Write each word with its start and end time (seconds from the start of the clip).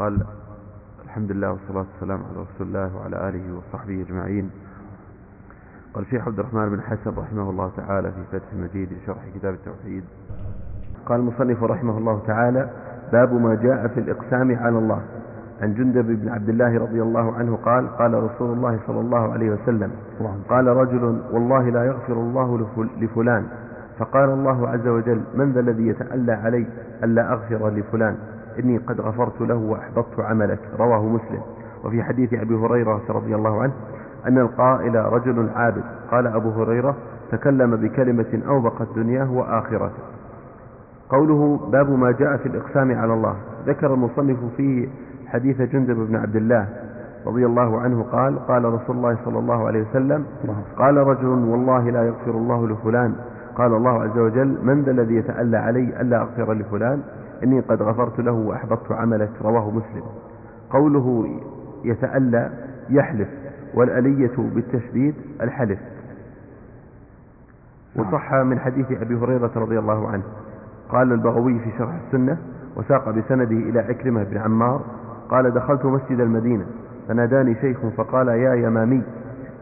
قال 0.00 0.18
الحمد 1.04 1.32
لله 1.32 1.50
والصلاة 1.50 1.84
والسلام 1.92 2.20
على 2.24 2.36
رسول 2.36 2.66
الله 2.66 2.96
وعلى 2.96 3.28
آله 3.28 3.58
وصحبه 3.58 4.04
أجمعين. 4.08 4.50
قال 5.94 6.04
في 6.04 6.18
عبد 6.18 6.38
الرحمن 6.38 6.68
بن 6.68 6.80
حسن 6.80 7.10
رحمه 7.16 7.50
الله 7.50 7.70
تعالى 7.76 8.12
في 8.12 8.38
فتح 8.38 8.52
المجيد 8.52 8.88
لشرح 8.92 9.18
كتاب 9.34 9.54
التوحيد. 9.54 10.04
قال 11.06 11.20
المصنف 11.20 11.62
رحمه 11.62 11.98
الله 11.98 12.22
تعالى 12.26 12.70
باب 13.12 13.32
ما 13.32 13.54
جاء 13.54 13.88
في 13.88 14.00
الإقسام 14.00 14.56
على 14.56 14.78
الله. 14.78 15.00
عن 15.62 15.74
جندب 15.74 16.06
بن 16.06 16.28
عبد 16.28 16.48
الله 16.48 16.78
رضي 16.78 17.02
الله 17.02 17.34
عنه 17.34 17.56
قال 17.56 17.96
قال 17.96 18.14
رسول 18.14 18.52
الله 18.52 18.78
صلى 18.86 19.00
الله 19.00 19.32
عليه 19.32 19.50
وسلم 19.50 19.90
قال 20.48 20.66
رجل 20.66 21.22
والله 21.32 21.70
لا 21.70 21.84
يغفر 21.84 22.12
الله 22.12 22.68
لفلان. 23.00 23.46
فقال 23.98 24.30
الله 24.30 24.68
عز 24.68 24.86
وجل 24.86 25.20
من 25.34 25.52
ذا 25.52 25.60
الذي 25.60 25.86
يتألى 25.86 26.32
علي 26.32 26.66
ألا 27.04 27.32
أغفر 27.32 27.70
لفلان؟ 27.70 28.16
إني 28.58 28.78
قد 28.78 29.00
غفرت 29.00 29.40
له 29.40 29.54
وأحبطت 29.54 30.20
عملك. 30.20 30.58
رواه 30.78 31.02
مسلم. 31.06 31.40
وفي 31.84 32.02
حديث 32.02 32.34
أبي 32.34 32.54
هريرة 32.54 33.00
رضي 33.08 33.34
الله 33.34 33.62
عنه 33.62 33.72
أن 34.28 34.38
القائل 34.38 34.94
رجل 35.12 35.48
عابد. 35.56 35.82
قال 36.10 36.26
أبو 36.26 36.50
هريرة 36.50 36.94
تكلم 37.30 37.76
بكلمة 37.76 38.42
أوبقت 38.48 38.86
دنياه 38.96 39.32
وآخرته. 39.32 40.02
قوله 41.08 41.60
باب 41.72 41.90
ما 41.90 42.10
جاء 42.10 42.36
في 42.36 42.46
الإقسام 42.46 42.98
على 42.98 43.14
الله. 43.14 43.36
ذكر 43.66 43.94
المصنف 43.94 44.38
فيه 44.56 44.88
حديث 45.26 45.62
جندب 45.62 45.96
بن 45.96 46.16
عبد 46.16 46.36
الله 46.36 46.68
رضي 47.26 47.46
الله 47.46 47.80
عنه 47.80 48.02
قال 48.02 48.46
قال 48.46 48.64
رسول 48.64 48.96
الله 48.96 49.16
صلى 49.24 49.38
الله 49.38 49.66
عليه 49.66 49.84
وسلم 49.90 50.24
قال 50.78 50.96
رجل 50.96 51.26
والله 51.26 51.90
لا 51.90 52.02
يغفر 52.06 52.30
الله 52.30 52.68
لفلان. 52.68 53.14
قال 53.54 53.74
الله 53.74 54.02
عز 54.02 54.18
وجل 54.18 54.58
من 54.62 54.82
ذا 54.82 54.90
الذي 54.90 55.16
يتألى 55.16 55.56
علي 55.56 56.00
ألا 56.00 56.20
أغفر 56.20 56.52
لفلان؟ 56.52 57.02
إني 57.42 57.60
قد 57.60 57.82
غفرت 57.82 58.20
له 58.20 58.32
وأحبطت 58.32 58.92
عملك 58.92 59.30
رواه 59.42 59.70
مسلم. 59.70 60.02
قوله 60.70 61.38
يتألى 61.84 62.50
يحلف 62.90 63.28
والألية 63.74 64.36
بالتشديد 64.36 65.14
الحلف. 65.40 65.78
وصح 67.96 68.34
من 68.34 68.58
حديث 68.58 68.92
أبي 68.92 69.14
هريرة 69.14 69.50
رضي 69.56 69.78
الله 69.78 70.08
عنه. 70.08 70.22
قال 70.88 71.12
البغوي 71.12 71.58
في 71.58 71.70
شرح 71.78 71.94
السنة 72.06 72.38
وساق 72.76 73.10
بسنده 73.10 73.56
إلى 73.56 73.80
عكرمة 73.80 74.22
بن 74.22 74.38
عمار 74.38 74.80
قال 75.28 75.50
دخلت 75.50 75.84
مسجد 75.84 76.20
المدينة 76.20 76.66
فناداني 77.08 77.54
شيخ 77.54 77.78
فقال 77.96 78.28
يا 78.28 78.54
يمامي 78.54 79.02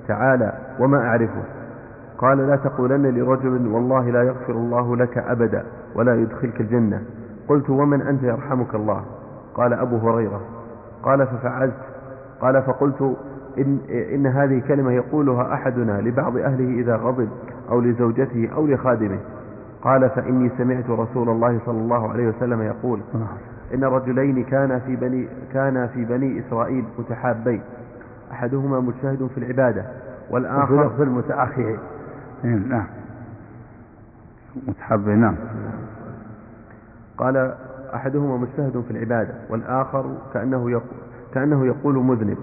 تعالى 0.09 0.53
وما 0.81 1.09
أعرفه؟ 1.09 1.43
قال 2.19 2.39
لا 2.39 2.57
تقولن 2.57 3.07
لرجل 3.07 3.67
والله 3.67 4.11
لا 4.11 4.23
يغفر 4.23 4.53
الله 4.53 4.97
لك 4.97 5.19
أبدا 5.19 5.65
ولا 5.95 6.15
يدخلك 6.15 6.61
الجنة. 6.61 7.03
قلت 7.49 7.71
ومن 7.71 8.03
أنت 8.03 8.23
يرحمك 8.23 8.75
الله؟ 8.75 9.03
قال 9.55 9.73
أبو 9.73 9.97
هريرة. 9.97 10.41
قال 11.03 11.27
ففعلت. 11.27 11.75
قال 12.41 12.63
فقلت 12.63 13.17
إن, 13.59 13.79
إن 14.15 14.27
هذه 14.27 14.63
كلمة 14.69 14.93
يقولها 14.93 15.55
أحدنا 15.55 16.01
لبعض 16.01 16.37
أهله 16.37 16.81
إذا 16.81 16.97
غضب 16.97 17.29
أو 17.71 17.81
لزوجته 17.81 18.49
أو 18.55 18.67
لخادمه. 18.67 19.19
قال 19.83 20.11
فإني 20.11 20.51
سمعت 20.59 20.91
رسول 20.91 21.29
الله 21.29 21.61
صلى 21.67 21.79
الله 21.79 22.11
عليه 22.11 22.29
وسلم 22.29 22.63
يقول 22.63 23.01
إن 23.75 23.85
رجلين 23.85 24.45
كان 24.45 24.81
في 24.87 24.97
بني 24.97 25.29
كان 25.53 25.89
في 25.95 26.05
بني 26.05 26.41
إسرائيل 26.41 26.85
متحابين. 26.99 27.61
أحدهما 28.33 28.81
مجتهد 28.81 29.29
في 29.35 29.39
العبادة 29.39 29.85
والآخر 30.31 30.89
في 30.97 31.03
المتأخرين. 31.03 31.79
نعم. 32.45 32.87
متحابين 34.69 35.19
نعم. 35.19 35.35
قال 37.19 37.55
أحدهما 37.95 38.37
مجتهد 38.37 38.85
في 38.89 38.91
العبادة 38.91 39.35
والآخر 39.51 40.15
كأنه 40.35 40.71
يقول, 40.71 40.99
كأنه 41.35 41.67
يقول 41.67 41.95
مذنب 41.95 42.39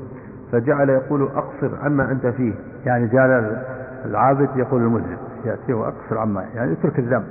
فجعل 0.52 0.90
يقول 0.90 1.22
أقصر 1.22 1.76
عما 1.84 2.12
أنت 2.12 2.28
فيه. 2.28 2.54
يعني 2.86 3.08
جعل 3.08 3.62
العابد 4.06 4.50
يقول 4.56 4.82
المذنب 4.82 5.18
يأتيه 5.46 5.88
أقصر 5.88 6.18
عما 6.18 6.46
يعني 6.56 6.74
اترك 6.74 7.00
الذنب 7.00 7.26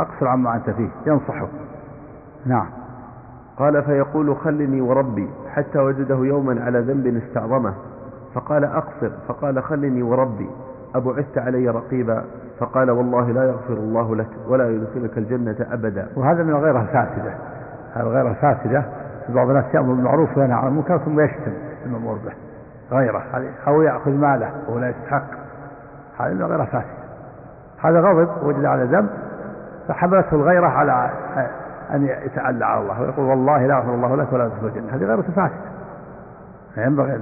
أقصر 0.00 0.28
عما 0.28 0.54
أنت 0.56 0.70
فيه 0.70 0.88
ينصحه. 1.06 1.48
نعم. 2.46 2.66
قال 3.56 3.82
فيقول 3.82 4.36
خلني 4.36 4.80
وربي 4.80 5.28
حتى 5.48 5.78
وجده 5.78 6.16
يوما 6.16 6.64
على 6.64 6.80
ذنب 6.80 7.06
استعظمه. 7.28 7.74
فقال 8.34 8.64
أقصر 8.64 9.10
فقال 9.28 9.62
خلني 9.62 10.02
وربي 10.02 10.50
أبعثت 10.94 11.38
علي 11.38 11.68
رقيبا 11.68 12.24
فقال 12.60 12.90
والله 12.90 13.30
لا 13.30 13.44
يغفر 13.44 13.72
الله 13.72 14.16
لك 14.16 14.28
ولا 14.48 14.70
يدخلك 14.70 15.18
الجنة 15.18 15.66
أبدا. 15.72 16.08
وهذا 16.16 16.42
من 16.42 16.50
الغيرة 16.50 16.80
الفاسدة. 16.80 17.34
هذا 17.94 18.02
الغيرة 18.02 18.28
الفاسدة 18.30 18.84
بعض 19.28 19.48
الناس 19.48 19.64
يأمر 19.74 19.94
بالمعروف 19.94 20.38
وينهى 20.38 20.54
عن 20.54 20.68
المنكر 20.68 20.98
ثم 20.98 21.20
يشتم 21.20 21.52
المأمور 21.86 22.14
به. 22.14 22.32
غيرة 22.96 23.22
أو 23.66 23.82
يأخذ 23.82 24.10
ماله 24.10 24.50
وهو 24.68 24.78
لا 24.78 24.88
يستحق 24.88 25.24
هذا 26.18 26.34
من 26.34 26.42
الغيرة 26.42 26.64
فاسدة 26.64 26.98
هذا 27.78 28.00
غضب 28.00 28.28
وجد 28.42 28.64
على 28.64 28.84
ذنب 28.84 29.08
فحملته 29.88 30.34
الغيرة 30.34 30.66
على 30.66 31.10
أن 31.94 32.06
يتعلى 32.24 32.64
على 32.64 32.80
الله 32.80 33.00
ويقول 33.00 33.26
والله 33.26 33.66
لا 33.66 33.74
يغفر 33.74 33.94
الله 33.94 34.16
لك 34.16 34.32
ولا 34.32 34.44
يدخل 34.44 34.66
الجنة. 34.66 34.94
هذه 34.94 35.04
غيرة 35.04 35.22
فاسدة. 35.36 35.68
ينبغي 36.76 37.20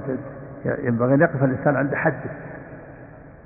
ينبغي 0.65 1.13
أن 1.13 1.21
يقف 1.21 1.43
الإنسان 1.43 1.75
عند 1.75 1.95
حده. 1.95 2.31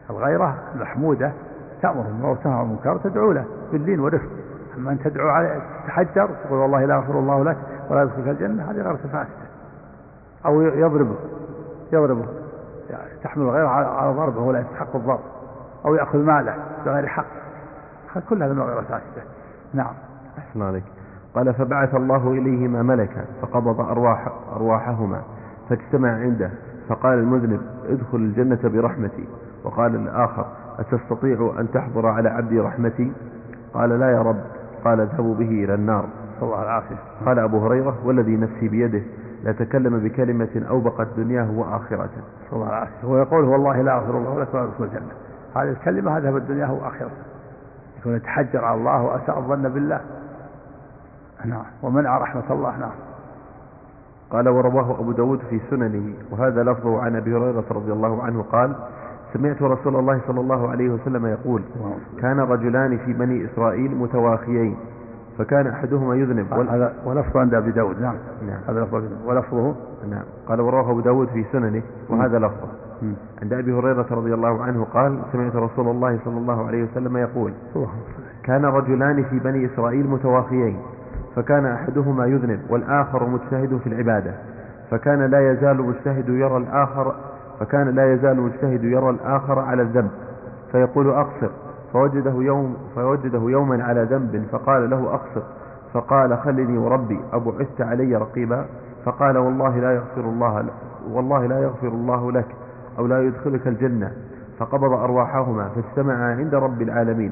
الغيرة 0.09 0.55
المحمودة 0.75 1.31
تأمر 1.81 2.01
بالمعروف 2.01 2.39
وتنهى 2.39 2.53
عن 2.53 2.65
المنكر 2.65 2.93
وتدعو 2.93 3.31
له 3.31 3.45
بالدين 3.71 3.99
ورفق 3.99 4.29
أما 4.77 4.91
أن 4.91 4.99
تدعو 4.99 5.29
عليه 5.29 5.61
تحجر 5.87 6.29
تقول 6.43 6.59
والله 6.59 6.85
لا 6.85 6.95
يغفر 6.95 7.19
الله 7.19 7.43
لك 7.43 7.57
ولا 7.89 8.03
يدخلك 8.03 8.27
الجنة 8.27 8.71
هذه 8.71 8.75
غير 8.75 8.97
فاسدة. 8.97 9.27
أو 10.45 10.61
يضربه 10.61 11.15
يضربه 11.93 12.25
يعني 12.89 13.11
تحمل 13.23 13.49
غيره 13.49 13.67
على 13.67 14.13
ضربه 14.13 14.41
ولا 14.41 14.59
يستحق 14.59 14.95
الضرب. 14.95 15.19
أو 15.85 15.95
يأخذ 15.95 16.19
ماله 16.19 16.55
بغير 16.85 17.07
حق. 17.07 17.25
كل 18.29 18.43
هذا 18.43 18.53
من 18.53 18.61
غير 18.61 18.81
فاسدة. 18.81 19.23
نعم. 19.73 19.93
أحسن 20.37 20.61
عليك. 20.61 20.83
قال 21.35 21.53
فبعث 21.53 21.95
الله 21.95 22.31
إليهما 22.31 22.81
ملكا 22.81 23.25
فقبض 23.41 23.79
أرواح 23.79 24.27
أرواحهما 24.55 25.21
فاجتمع 25.69 26.09
عنده. 26.09 26.51
فقال 26.89 27.19
المذنب 27.19 27.61
ادخل 27.89 28.17
الجنة 28.17 28.59
برحمتي. 28.63 29.25
وقال 29.63 29.95
الآخر 29.95 30.45
أتستطيع 30.79 31.53
أن 31.59 31.71
تحضر 31.71 32.07
على 32.07 32.29
عبدي 32.29 32.59
رحمتي؟ 32.59 33.11
قال 33.73 33.89
لا 33.99 34.11
يا 34.11 34.21
رب. 34.21 34.41
قال 34.85 34.99
اذهبوا 34.99 35.35
به 35.35 35.49
إلى 35.49 35.73
النار. 35.73 36.05
صلى 36.39 36.49
الله 36.49 36.63
العافية 36.63 36.95
قال 37.25 37.39
أبو 37.39 37.65
هريرة 37.65 37.97
والذي 38.05 38.37
نفسي 38.37 38.67
بيده 38.67 39.01
لا 39.43 39.51
تكلم 39.51 39.99
بكلمة 39.99 40.65
أوبقت 40.69 41.07
دنياه 41.17 41.51
وآخرته. 41.51 42.21
صلى 42.49 42.59
الله 42.59 42.69
العافية 42.69 43.07
هو 43.07 43.17
يقول 43.17 43.45
والله 43.45 43.81
لا 43.81 43.97
أغفر 43.97 44.17
الله 44.17 44.39
لك 44.39 44.53
ولا 44.53 44.63
أدخل 44.63 44.83
الجنة. 44.83 45.11
هذه 45.55 45.69
الكلمة 45.69 46.17
أذهبت 46.17 46.41
دنياه 46.41 46.73
وآخرته. 46.73 47.11
يكون 47.99 48.15
يتحجر 48.15 48.65
على 48.65 48.79
الله 48.79 49.01
وأساء 49.01 49.39
الظن 49.39 49.69
بالله. 49.69 50.01
نعم. 51.45 51.63
ومنع 51.83 52.17
رحمة 52.17 52.51
الله. 52.51 52.77
نعم. 52.77 52.91
قال 54.29 54.49
ورواه 54.49 54.99
أبو 54.99 55.11
داود 55.11 55.39
في 55.49 55.59
سننه. 55.69 56.13
وهذا 56.31 56.63
لفظه 56.63 57.01
عن 57.01 57.15
أبي 57.15 57.37
هريرة 57.37 57.65
رضي 57.71 57.91
الله 57.91 58.23
عنه 58.23 58.41
قال 58.41 58.75
سمعت 59.33 59.61
رسول 59.61 59.95
الله 59.95 60.21
صلى 60.27 60.39
الله 60.39 60.69
عليه 60.69 60.89
وسلم 60.89 61.25
يقول 61.25 61.61
كان 62.21 62.39
رجلان 62.39 62.97
في 62.97 63.13
بني 63.13 63.45
إسرائيل 63.45 63.95
متواخيين 63.95 64.75
فكان 65.37 65.67
أحدهما 65.67 66.15
يذنب. 66.15 66.53
هذا 66.53 66.93
ولفظ 67.05 67.37
عند 67.37 67.53
أبي 67.53 67.71
داود 67.71 68.01
نعم. 68.01 68.15
نعم. 68.47 68.59
هذا 68.67 68.83
لفظ 68.83 69.03
ولفظه؟ 69.25 69.75
نعم. 70.09 70.23
قال 70.47 70.61
ورواه 70.61 70.91
أبو 70.91 70.99
داود 70.99 71.27
في 71.27 71.45
سننه 71.51 71.81
وهذا 72.09 72.39
لفظه. 72.39 72.67
عند 73.41 73.53
أبي 73.53 73.73
هريرة 73.73 74.05
رضي 74.11 74.33
الله 74.33 74.63
عنه 74.63 74.83
قال 74.83 75.19
سمعت 75.31 75.55
رسول 75.55 75.87
الله 75.87 76.19
صلى 76.25 76.37
الله 76.37 76.67
عليه 76.67 76.83
وسلم 76.83 77.17
يقول 77.17 77.53
كان 78.43 78.65
رجلان 78.65 79.23
في 79.23 79.39
بني 79.39 79.65
إسرائيل 79.65 80.07
متواخيين 80.07 80.77
فكان 81.35 81.65
أحدهما 81.65 82.25
يذنب 82.25 82.59
والآخر 82.69 83.29
مجتهد 83.29 83.77
في 83.83 83.87
العبادة 83.87 84.33
فكان 84.91 85.21
لا 85.25 85.51
يزال 85.51 85.81
مجتهد 85.81 86.29
يرى 86.29 86.57
الآخر 86.57 87.15
فكان 87.61 87.89
لا 87.89 88.13
يزال 88.13 88.41
مجتهد 88.41 88.83
يرى 88.83 89.09
الآخر 89.09 89.59
على 89.59 89.81
الذنب 89.81 90.11
فيقول 90.71 91.09
أقصر 91.09 91.49
فوجده 91.93 92.31
يوم 92.35 92.77
فوجده 92.95 93.39
يوما 93.39 93.83
على 93.83 94.03
ذنب 94.03 94.45
فقال 94.51 94.89
له 94.89 95.13
أقصر 95.13 95.41
فقال 95.93 96.37
خلني 96.37 96.77
وربي 96.77 97.19
أبعثت 97.33 97.81
علي 97.81 98.15
رقيبا 98.15 98.65
فقال 99.05 99.37
والله 99.37 99.79
لا 99.79 99.91
يغفر 99.91 100.21
الله 100.21 100.65
والله 101.11 101.45
لا 101.45 101.59
يغفر 101.59 101.87
الله 101.87 102.31
لك 102.31 102.45
أو 102.99 103.07
لا 103.07 103.21
يدخلك 103.21 103.67
الجنة 103.67 104.11
فقبض 104.59 104.93
أرواحهما 104.93 105.69
فاجتمعا 105.69 106.35
عند 106.35 106.55
رب 106.55 106.81
العالمين 106.81 107.31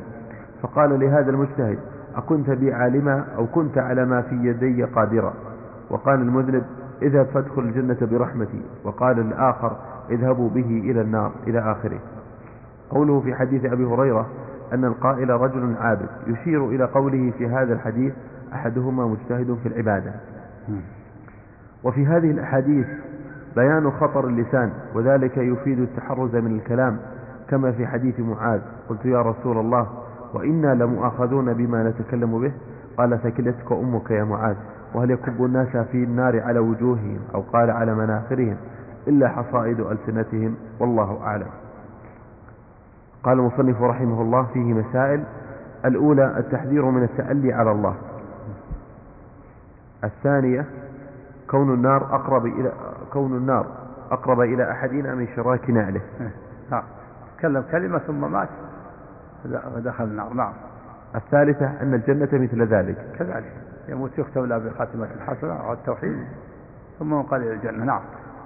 فقال 0.61 0.99
لهذا 0.99 1.29
المجتهد 1.31 1.79
أكنت 2.15 2.49
بي 2.49 2.73
عالما 2.73 3.25
أو 3.37 3.45
كنت 3.47 3.77
على 3.77 4.05
ما 4.05 4.21
في 4.21 4.35
يدي 4.35 4.83
قادرا؟ 4.83 5.33
وقال 5.89 6.21
المذنب 6.21 6.63
اذهب 7.01 7.25
فادخل 7.25 7.61
الجنة 7.61 7.97
برحمتي 8.11 8.61
وقال 8.83 9.19
الآخر 9.19 9.75
اذهبوا 10.11 10.49
به 10.49 10.81
إلى 10.91 11.01
النار 11.01 11.31
إلى 11.47 11.59
آخره. 11.59 11.99
قوله 12.89 13.19
في 13.19 13.35
حديث 13.35 13.65
أبي 13.65 13.85
هريرة 13.85 14.27
أن 14.73 14.85
القائل 14.85 15.29
رجل 15.29 15.75
عابد 15.79 16.09
يشير 16.27 16.65
إلى 16.69 16.83
قوله 16.83 17.31
في 17.37 17.47
هذا 17.47 17.73
الحديث 17.73 18.13
أحدهما 18.53 19.05
مجتهد 19.07 19.57
في 19.63 19.69
العبادة. 19.69 20.11
وفي 21.83 22.05
هذه 22.05 22.31
الأحاديث 22.31 22.87
بيان 23.55 23.91
خطر 23.91 24.27
اللسان 24.27 24.71
وذلك 24.95 25.37
يفيد 25.37 25.79
التحرز 25.79 26.35
من 26.35 26.55
الكلام 26.55 26.97
كما 27.49 27.71
في 27.71 27.87
حديث 27.87 28.19
معاذ 28.19 28.59
قلت 28.89 29.05
يا 29.05 29.21
رسول 29.21 29.57
الله 29.57 29.87
وإنا 30.33 30.75
لمؤاخذون 30.75 31.53
بما 31.53 31.83
نتكلم 31.89 32.41
به؟ 32.41 32.51
قال 32.97 33.19
ثكلتك 33.23 33.71
أمك 33.71 34.11
يا 34.11 34.23
معاذ 34.23 34.55
وهل 34.93 35.11
يكب 35.11 35.45
الناس 35.45 35.77
في 35.77 36.03
النار 36.03 36.41
على 36.41 36.59
وجوههم 36.59 37.19
أو 37.35 37.41
قال 37.41 37.69
على 37.69 37.95
مناخرهم؟ 37.95 38.57
إلا 39.07 39.29
حصائد 39.29 39.79
ألسنتهم 39.79 40.55
والله 40.79 41.21
أعلم. 41.23 41.47
قال 43.23 43.39
المصنف 43.39 43.81
رحمه 43.81 44.21
الله 44.21 44.43
فيه 44.53 44.73
مسائل. 44.73 45.23
الأولى 45.85 46.37
التحذير 46.37 46.85
من 46.85 47.03
التألي 47.03 47.53
على 47.53 47.71
الله. 47.71 47.95
الثانية 50.03 50.65
كون 51.49 51.73
النار 51.73 52.15
أقرب 52.15 52.45
إلى 52.45 52.71
كون 53.13 53.37
النار 53.37 53.65
أقرب 54.11 54.41
إلى 54.41 54.71
أحدنا 54.71 55.15
من 55.15 55.27
شراك 55.35 55.69
نعله. 55.69 56.01
نعم 56.71 56.83
تكلم 57.37 57.63
كلمة 57.71 57.97
ثم 57.97 58.31
مات. 58.31 58.49
فدخل 59.43 60.03
النار. 60.03 60.33
نعم. 60.33 60.53
الثالثة 61.15 61.81
أن 61.81 61.93
الجنة 61.93 62.29
مثل 62.33 62.61
ذلك. 62.61 62.97
كذلك. 63.19 63.53
يموت 63.87 64.19
يختم 64.19 64.45
له 64.45 64.57
بخاتمة 64.57 65.07
الحسنة 65.15 65.53
أو 65.53 65.73
التوحيد 65.73 66.17
ثم 66.99 67.13
ينقل 67.13 67.37
إلى 67.37 67.53
الجنة. 67.53 67.85
نعم. 67.85 68.01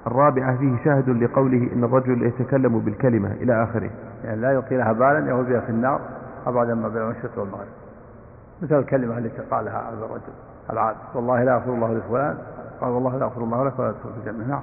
الرابعة 0.07 0.57
فيه 0.57 0.83
شاهد 0.83 1.09
لقوله 1.09 1.69
إن 1.73 1.83
الرجل 1.83 2.23
يتكلم 2.23 2.79
بالكلمة 2.79 3.31
إلى 3.31 3.63
آخره. 3.63 3.89
يعني 4.23 4.41
لا 4.41 4.51
يلقي 4.51 4.94
بالا 4.94 5.29
يهول 5.29 5.44
بها 5.45 5.59
في 5.59 5.69
النار 5.69 6.01
أبعد 6.47 6.69
ما 6.69 6.88
بين 6.88 7.01
المشرق 7.01 7.39
والمغرب 7.39 7.67
مثل 8.61 8.79
الكلمة 8.79 9.17
التي 9.17 9.41
قالها 9.51 9.89
هذا 9.89 10.05
الرجل 10.05 10.33
العاد 10.69 10.95
والله 11.15 11.44
لا 11.44 11.53
يغفر 11.53 11.73
الله 11.73 11.94
لفلان 11.94 12.38
قال 12.81 12.89
والله 12.91 13.17
لا 13.17 13.25
يغفر 13.25 13.41
الله 13.44 13.63
لك 13.65 13.79
ولا 13.79 13.91
تدخل 13.91 14.09
في 14.23 14.29
الجنة. 14.29 14.47
نعم. 14.47 14.61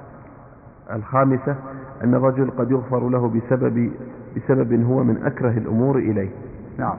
الخامسة 0.93 1.55
أن 2.03 2.13
الرجل 2.13 2.51
قد 2.51 2.71
يغفر 2.71 3.09
له 3.09 3.27
بسبب 3.29 3.91
بسبب 4.35 4.83
هو 4.83 5.03
من 5.03 5.25
أكره 5.25 5.49
الأمور 5.57 5.97
إليه. 5.97 6.29
نعم. 6.77 6.95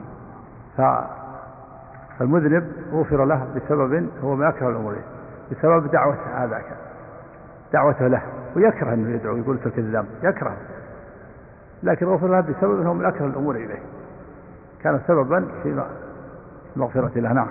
فالمذنب 2.18 2.72
غفر 2.92 3.24
له 3.24 3.46
بسبب 3.56 4.08
هو 4.24 4.36
من 4.36 4.46
أكره 4.46 4.68
الأمور 4.68 4.92
إليه 4.92 5.04
بسبب 5.52 5.90
دعوة 5.90 6.16
هذاك. 6.34 6.64
دعوته 7.72 8.06
له 8.06 8.22
ويكره 8.56 8.94
أنه 8.94 9.10
يدعو 9.10 9.36
يقول 9.36 9.58
في 9.58 9.66
الكذاب 9.66 10.06
يكره. 10.22 10.56
لكن 11.82 12.06
غفر 12.06 12.26
له 12.26 12.40
بسبب 12.40 12.80
أنه 12.80 12.92
من 12.92 13.04
أكره 13.04 13.26
الأمور 13.26 13.56
إليه. 13.56 13.82
كان 14.82 15.00
سببا 15.06 15.48
في 15.62 15.84
المغفرة 16.76 17.12
له 17.16 17.32
نعم. 17.32 17.48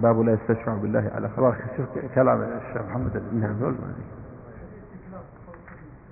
باب 0.00 0.20
لا 0.20 0.32
يستشفع 0.32 0.74
بالله 0.74 1.10
على 1.14 1.28
خلاص. 1.28 1.54
شوف 1.76 1.86
كلام 2.14 2.42
الشيخ 2.42 2.82
محمد 2.82 3.22
نعم 3.32 3.74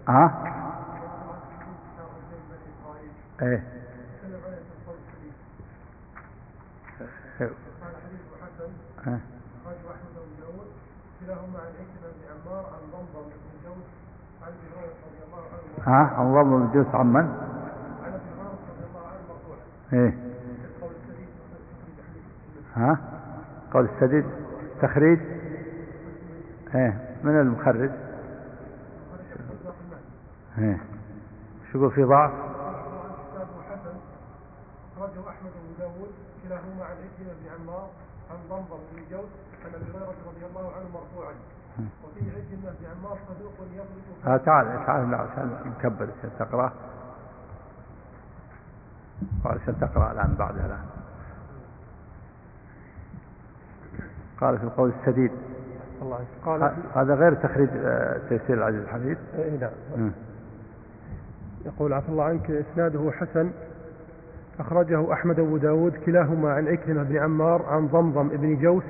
ها؟ 0.09 0.53
إيه. 3.43 3.63
كلاهما 11.21 11.59
عن 11.59 11.73
عكرمة 11.81 12.09
بن 12.17 12.23
عمار 12.33 12.65
عن 12.67 12.81
ضمضم 12.93 13.29
بن 13.29 13.55
جوز 13.65 13.85
عن 14.43 14.49
ابي 14.49 14.87
رضي 15.07 15.23
الله 15.27 15.43
عنه 15.53 15.97
ها؟ 15.97 16.17
عن 16.17 16.33
ضمضم 16.33 16.67
بن 16.67 16.73
جوز 16.75 16.95
عن 16.95 17.07
من؟ 17.07 17.17
عن 17.17 18.13
ابي 18.13 18.31
رضي 18.41 18.85
الله 18.89 19.07
عنه 19.07 19.21
مرفوعا 19.29 19.59
إيه. 19.93 20.19
ها؟ 22.75 22.99
قول 23.73 23.85
السديد 23.95 24.25
تخريج؟ 24.83 25.19
إيه. 26.75 27.17
من 27.25 27.41
المخرج؟ 27.41 27.91
إيه. 30.59 30.81
شو 31.73 31.79
يقول 31.79 31.91
في 31.91 32.05
ضعف 32.05 32.31
أخرجه 34.97 35.29
أحمد 35.29 35.53
بن 35.63 35.75
داود 35.79 36.13
كلاهما 36.43 36.85
عن 36.85 36.97
عكرمة 36.97 37.33
بن 37.41 37.47
عمار 37.55 37.89
عن 38.31 38.37
ضمضم 38.51 38.81
بن 38.93 39.03
جوز 39.11 39.31
عن 39.65 39.71
أبي 39.75 39.85
هريرة 39.93 40.15
رضي 40.31 40.45
الله 40.51 40.73
عنه 40.77 40.89
مرفوعا 40.95 41.35
وفيه 42.05 42.31
عكرمة 42.31 42.71
بن 42.81 42.85
عمار 42.93 43.19
صدوق 43.29 43.53
يغلط 43.75 44.07
آه 44.09 44.16
تعال 44.27 44.87
تعال 44.87 45.11
لا 45.11 45.17
عشان 45.17 45.51
نكبر 45.67 46.09
عشان 46.19 46.31
تقرأ؟ 46.39 46.73
عشان 49.45 49.75
تقرأ 49.81 50.13
الآن 50.13 50.35
بعدها 50.39 50.67
الآن؟ 50.67 50.87
قال 54.41 54.59
في 54.59 54.65
القول 54.65 54.93
السديد. 55.01 55.31
الله 56.03 56.19
قال 56.45 56.73
هذا 56.95 57.15
غير 57.15 57.35
تخريج 57.35 57.69
آه، 57.77 58.21
تيسير 58.29 58.57
العزيز 58.57 58.81
الحميد. 58.81 59.19
اي 59.39 59.59
نعم. 59.59 60.11
يقول 61.67 61.93
عفى 61.93 62.09
الله 62.09 62.25
عنك 62.25 62.51
إسناده 62.51 63.11
حسن. 63.11 63.51
أخرجه 64.61 65.13
أحمد 65.13 65.41
أبو 65.41 65.57
داود 65.57 65.93
كلاهما 66.07 66.53
عن 66.53 66.69
عكرمة 66.69 67.03
بن 67.03 67.17
عمار 67.17 67.63
عن 67.67 67.87
ضمضم 67.87 68.29
بن 68.29 68.57
جوس 68.61 68.85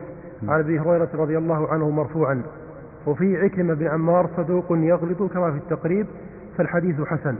عن 0.49 0.61
أبي 0.61 0.81
هريرة 0.81 1.09
رضي 1.15 1.38
الله 1.38 1.69
عنه 1.73 1.91
مرفوعا. 1.91 2.43
وفي 3.06 3.37
عكرمة 3.37 3.75
بن 3.75 3.87
عمار 3.87 4.31
صدوق 4.37 4.67
يغلط 4.70 5.32
كما 5.32 5.50
في 5.53 5.58
التقريب 5.58 6.06
فالحديث 6.58 7.00
حسن. 7.00 7.37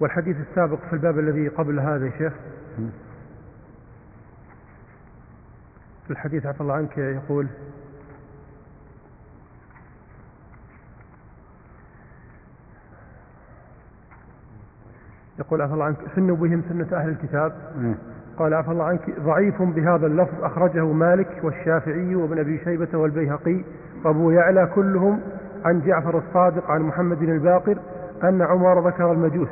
والحديث 0.00 0.36
السابق 0.50 0.78
في 0.90 0.92
الباب 0.92 1.18
الذي 1.18 1.48
قبل 1.48 1.80
هذا 1.80 2.06
يا 2.06 2.12
شيخ. 2.18 2.32
في 6.04 6.10
الحديث 6.10 6.46
عفى 6.46 6.60
الله 6.60 6.74
عنك 6.74 6.98
يقول 6.98 7.46
يقول 15.38 15.62
عفى 15.62 15.72
الله 15.72 15.84
عنك 15.84 15.98
سنوا 16.16 16.36
بهم 16.36 16.62
سنة 16.68 16.88
أهل 16.92 17.08
الكتاب. 17.08 17.52
قال 18.36 18.54
عفى 18.54 18.70
الله 18.70 18.84
عنك 18.84 19.20
ضعيف 19.20 19.62
بهذا 19.62 20.06
اللفظ 20.06 20.44
أخرجه 20.44 20.84
مالك 20.84 21.40
والشافعي 21.42 22.14
وابن 22.14 22.38
أبي 22.38 22.58
شيبة 22.64 22.98
والبيهقي. 22.98 23.64
وأبو 24.04 24.30
يعلى 24.30 24.68
كلهم 24.74 25.20
عن 25.64 25.80
جعفر 25.80 26.18
الصادق 26.18 26.70
عن 26.70 26.82
محمد 26.82 27.22
الباقر 27.22 27.78
أن 28.24 28.42
عمر 28.42 28.88
ذكر 28.88 29.12
المجوس 29.12 29.48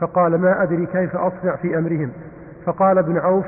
فقال 0.00 0.40
ما 0.40 0.62
أدري 0.62 0.86
كيف 0.86 1.16
أصنع 1.16 1.56
في 1.56 1.78
أمرهم؟ 1.78 2.10
فقال 2.66 2.98
ابن 2.98 3.18
عوف 3.18 3.44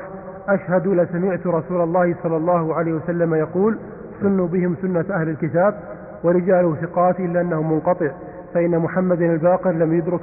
أشهد 0.47 0.87
لسمعت 0.87 1.47
رسول 1.47 1.81
الله 1.81 2.15
صلى 2.23 2.37
الله 2.37 2.75
عليه 2.75 2.93
وسلم 2.93 3.33
يقول 3.33 3.77
سنوا 4.21 4.47
بهم 4.47 4.75
سنة 4.81 5.05
أهل 5.11 5.29
الكتاب 5.29 5.75
ورجاله 6.23 6.75
ثقات 6.75 7.19
إلا 7.19 7.41
أنه 7.41 7.61
منقطع 7.61 8.11
فإن 8.53 8.79
محمد 8.79 9.21
الباقر 9.21 9.71
لم 9.71 9.93
يدرك 9.93 10.21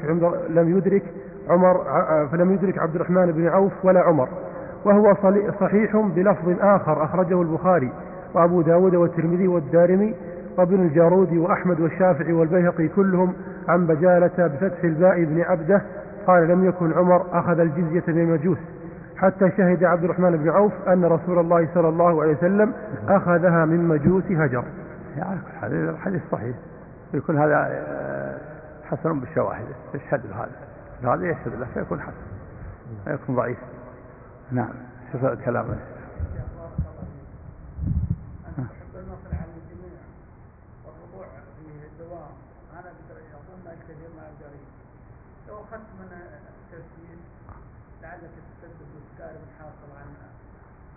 لم 0.51 0.77
يدرك 0.77 1.03
عمر 1.49 1.85
فلم 2.33 2.53
يدرك 2.53 2.79
عبد 2.79 2.95
الرحمن 2.95 3.33
بن 3.33 3.49
عوف 3.49 3.73
ولا 3.85 4.01
عمر 4.01 4.29
وهو 4.85 5.15
صحيح 5.61 5.97
بلفظ 5.97 6.57
آخر 6.61 7.05
أخرجه 7.05 7.43
البخاري. 7.43 7.93
وأبو 8.35 8.63
داود 8.63 8.95
والترمذي 8.95 9.49
والدارمي 9.49 10.15
وابن 10.59 10.81
الجارود 10.81 11.33
وأحمد 11.33 11.81
والشافعي 11.81 12.33
والبيهقي 12.33 12.89
كلهم 12.89 13.35
عن 13.69 13.87
بجالة 13.87 14.47
بفتح 14.47 14.85
الباء 14.85 15.25
بن 15.25 15.41
عبده 15.41 15.83
قال 16.27 16.49
لم 16.49 16.65
يكن 16.65 16.93
عمر 16.93 17.27
أخذ 17.33 17.61
الجزية 17.61 18.03
من 18.09 18.21
المجوس 18.21 18.59
حتى 19.17 19.51
شهد 19.57 19.85
عبد 19.85 20.05
الرحمن 20.05 20.37
بن 20.37 20.51
عوف 20.51 20.73
أن 20.89 21.05
رسول 21.05 21.39
الله 21.39 21.69
صلى 21.75 21.89
الله 21.89 22.23
عليه 22.23 22.37
وسلم 22.37 22.73
أخذها 23.09 23.65
من 23.65 23.89
مجوس 23.89 24.25
هجر. 24.25 24.65
يعني 25.17 25.41
هذا 25.63 25.91
الحديث 25.91 26.23
صحيح. 26.33 26.57
يكون 27.15 27.39
هذا 27.39 27.55
آه، 27.71 28.39
حسن 28.85 29.21
بالشواهد. 29.21 29.65
يشهد 29.95 30.21
هذا. 30.33 31.15
هذا 31.15 31.27
يشهد 31.27 31.61
له 31.61 31.67
فيكون 31.75 32.01
حسن. 32.01 32.13
فيكون 33.05 33.37
ضعيف. 33.37 33.59
نعم. 34.53 34.73
شوف 45.49 45.75
الكلام 45.75 46.19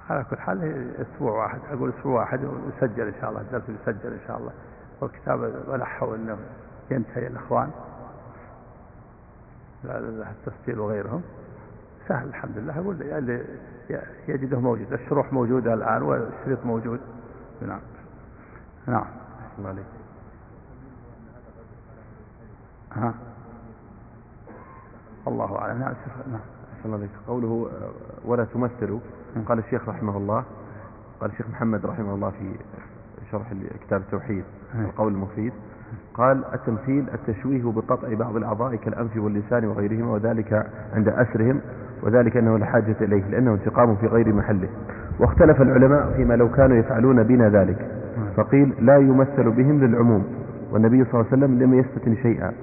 على 0.10 0.24
كل 0.29 0.38
حال 0.38 0.91
أسبوع 1.01 1.43
واحد. 1.43 1.60
أقول 1.72 1.93
أسبوع 2.00 2.20
واحد 2.20 2.39
ويسجل 2.43 3.08
إن 3.08 3.13
شاء 3.22 3.29
الله. 3.29 3.41
الدرس 3.41 3.63
يسجل 3.70 4.13
إن 4.13 4.20
شاء 4.27 4.38
الله. 4.38 4.51
والكتاب 5.01 5.53
ولحوا 5.67 6.15
إنه 6.15 6.38
ينتهي. 6.91 7.27
الأخوان. 7.27 7.72
التسجيل 9.86 10.79
وغيرهم 10.79 11.22
سهل 12.08 12.27
الحمد 12.27 12.58
لله. 12.58 12.79
أقول 12.79 13.01
اللي 13.01 13.46
يجده 14.27 14.60
موجود. 14.60 14.93
الشروح 14.93 15.34
موجودة 15.34 15.74
الآن 15.74 16.01
والشريط 16.01 16.65
موجود. 16.65 17.00
نعم. 17.62 17.81
نعم. 18.88 19.05
الله 19.60 19.70
عليك 19.70 19.86
ها؟ 22.91 23.13
الله 25.28 25.60
أعلم. 25.60 25.80
نعم 25.80 25.94
نعم. 26.32 26.40
الله 26.86 27.08
قوله 27.28 27.68
ولا 28.25 28.46
تمثلوا. 28.46 29.00
قال 29.48 29.60
الشيخ 29.60 29.90
رحمه 29.90 30.18
الله 30.18 30.44
قال 31.22 31.32
الشيخ 31.32 31.50
محمد 31.50 31.86
رحمه 31.86 32.13
الله 32.13 32.30
في 32.30 32.56
شرح 33.32 33.54
كتاب 33.88 34.01
التوحيد 34.01 34.44
إيه. 34.75 34.82
القول 34.86 35.13
المفيد. 35.13 35.54
قال 36.13 36.44
التمثيل 36.54 37.06
التشويه 37.13 37.63
بقطع 37.63 38.13
بعض 38.13 38.36
الأعضاء 38.36 38.75
كالأنف 38.75 39.18
واللسان 39.18 39.66
وغيرهما 39.66 40.12
وذلك 40.12 40.68
عند 40.94 41.10
أسرهم 41.10 41.62
وذلك 42.04 42.38
أنه 42.38 42.58
لا 42.58 42.66
حاجة 42.66 42.96
إليه 43.01 43.24
لأنه 43.28 43.54
انتقام 43.54 43.96
في 43.96 44.08
غير 44.08 44.34
محله. 44.34 44.70
واختلف 45.20 45.62
العلماء 45.62 46.13
فيما 46.16 46.34
لو 46.34 46.51
كانوا 46.51 46.78
يفعلون 46.78 47.24
بنا 47.24 47.50
ذلك. 47.50 47.92
فقيل 48.38 48.74
لا 48.80 48.98
يمثل 48.98 49.51
بهم 49.51 49.80
للعموم 49.80 50.25
والنبي 50.72 51.04
صلى 51.04 51.13
الله 51.13 51.25
عليه 51.32 51.38
وسلم 51.38 51.60
لم 51.60 51.74
يستثن 51.74 52.16
شيئا. 52.16 52.54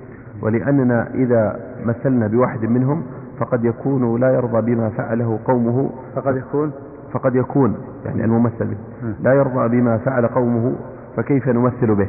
ولأننا 0.43 1.09
إذا 1.15 1.61
مثلنا 1.85 2.27
بواحد 2.27 2.65
منهم 2.65 3.03
فقد 3.39 3.65
يكون 3.65 4.21
لا 4.21 4.35
يرضى 4.35 4.75
بما 4.75 4.89
فعله 4.89 5.39
قومه. 5.45 5.91
فقد 6.17 6.37
يكون؟ 6.37 6.73
فقد 7.13 7.35
يكون 7.35 7.77
يعني 8.05 8.25
الممثل 8.25 8.65
به. 8.65 8.77
لا 9.23 9.33
يرضى 9.33 9.69
بما 9.69 9.99
فعل 9.99 10.27
قومه 10.27 10.73
فكيف 11.17 11.49
نمثل 11.49 11.95
به؟ 11.95 12.09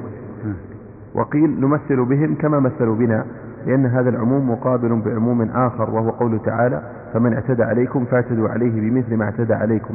وقيل 1.13 1.61
نمثل 1.61 2.05
بهم 2.05 2.35
كما 2.35 2.59
مثلوا 2.59 2.95
بنا 2.95 3.25
لأن 3.65 3.85
هذا 3.85 4.09
العموم 4.09 4.51
مقابل 4.51 5.01
بعموم 5.05 5.41
آخر 5.41 5.89
وهو 5.89 6.09
قوله 6.09 6.37
تعالى 6.37 6.81
فمن 7.13 7.33
اعتدى 7.33 7.63
عليكم 7.63 8.05
فاعتدوا 8.05 8.49
عليه 8.49 8.89
بمثل 8.89 9.15
ما 9.17 9.25
اعتدى 9.25 9.53
عليكم. 9.53 9.93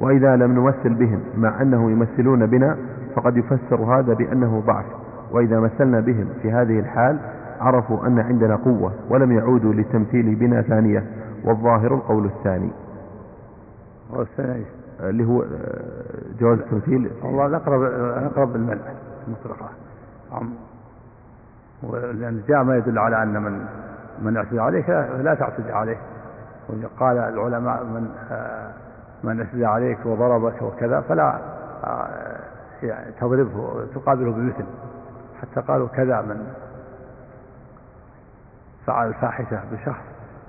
وإذا 0.00 0.36
لم 0.36 0.52
نمثل 0.52 0.94
بهم 0.94 1.20
مع 1.38 1.62
أنه 1.62 1.90
يمثلون 1.90 2.46
بنا 2.46 2.76
فقد 3.16 3.36
يفسر 3.36 3.80
هذا 3.80 4.14
بأنه 4.14 4.62
ضعف. 4.66 4.84
وإذا 5.32 5.60
مثلنا 5.60 6.00
بهم 6.00 6.26
في 6.42 6.52
هذه 6.52 6.80
الحال 6.80 7.18
عرفوا 7.60 8.06
أن 8.06 8.18
عندنا 8.18 8.56
قوة 8.56 8.92
ولم 9.10 9.32
يعودوا 9.32 9.72
للتمثيل 9.72 10.34
بنا 10.34 10.62
ثانية 10.62 11.04
والظاهر 11.44 11.94
القول 11.94 12.24
الثاني. 12.24 12.70
والثاني 14.10 14.54
إيش؟ 14.54 14.66
اللي 15.00 15.24
هو 15.24 15.42
آه، 15.42 15.46
جواز 16.40 16.58
التمثيل. 16.58 17.10
والله 17.22 17.48
نقرب 17.48 17.82
نقرب 18.24 18.52
بالمنع 18.52 18.80
المطلقة 19.26 19.68
عم 20.32 20.50
ولأن 21.82 22.42
جاء 22.48 22.62
ما 22.64 22.76
يدل 22.76 22.98
على 22.98 23.22
أن 23.22 23.42
من 23.42 23.64
من 24.22 24.36
أعتدى 24.36 24.60
عليك 24.60 24.88
لا, 24.88 25.22
لا 25.22 25.34
تعتدي 25.34 25.72
عليه. 25.72 25.96
قال 27.00 27.18
العلماء 27.18 27.84
من 27.84 28.08
آه، 28.30 28.70
من 29.24 29.40
أعتدى 29.40 29.66
عليك 29.66 29.98
وضربك 30.06 30.62
وكذا 30.62 31.00
فلا 31.00 31.38
آه، 31.84 32.38
يعني 32.82 33.12
تضربه 33.20 33.86
تقابله 33.94 34.32
بمثل. 34.32 34.64
حتى 35.42 35.60
قالوا 35.60 35.88
كذا 35.88 36.20
من 36.20 36.46
فعل 38.88 39.08
الفاحشة 39.08 39.60
بشخص 39.72 40.02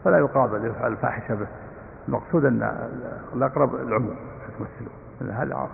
فلا 0.03 0.17
يقابل 0.17 0.65
يفعل 0.65 0.91
الفاحشة 0.91 1.35
به 1.35 1.47
المقصود 2.07 2.45
أن 2.45 2.71
الأقرب 3.35 3.75
العموم 3.75 4.15
تمثله 4.59 5.41
هذا 5.43 5.67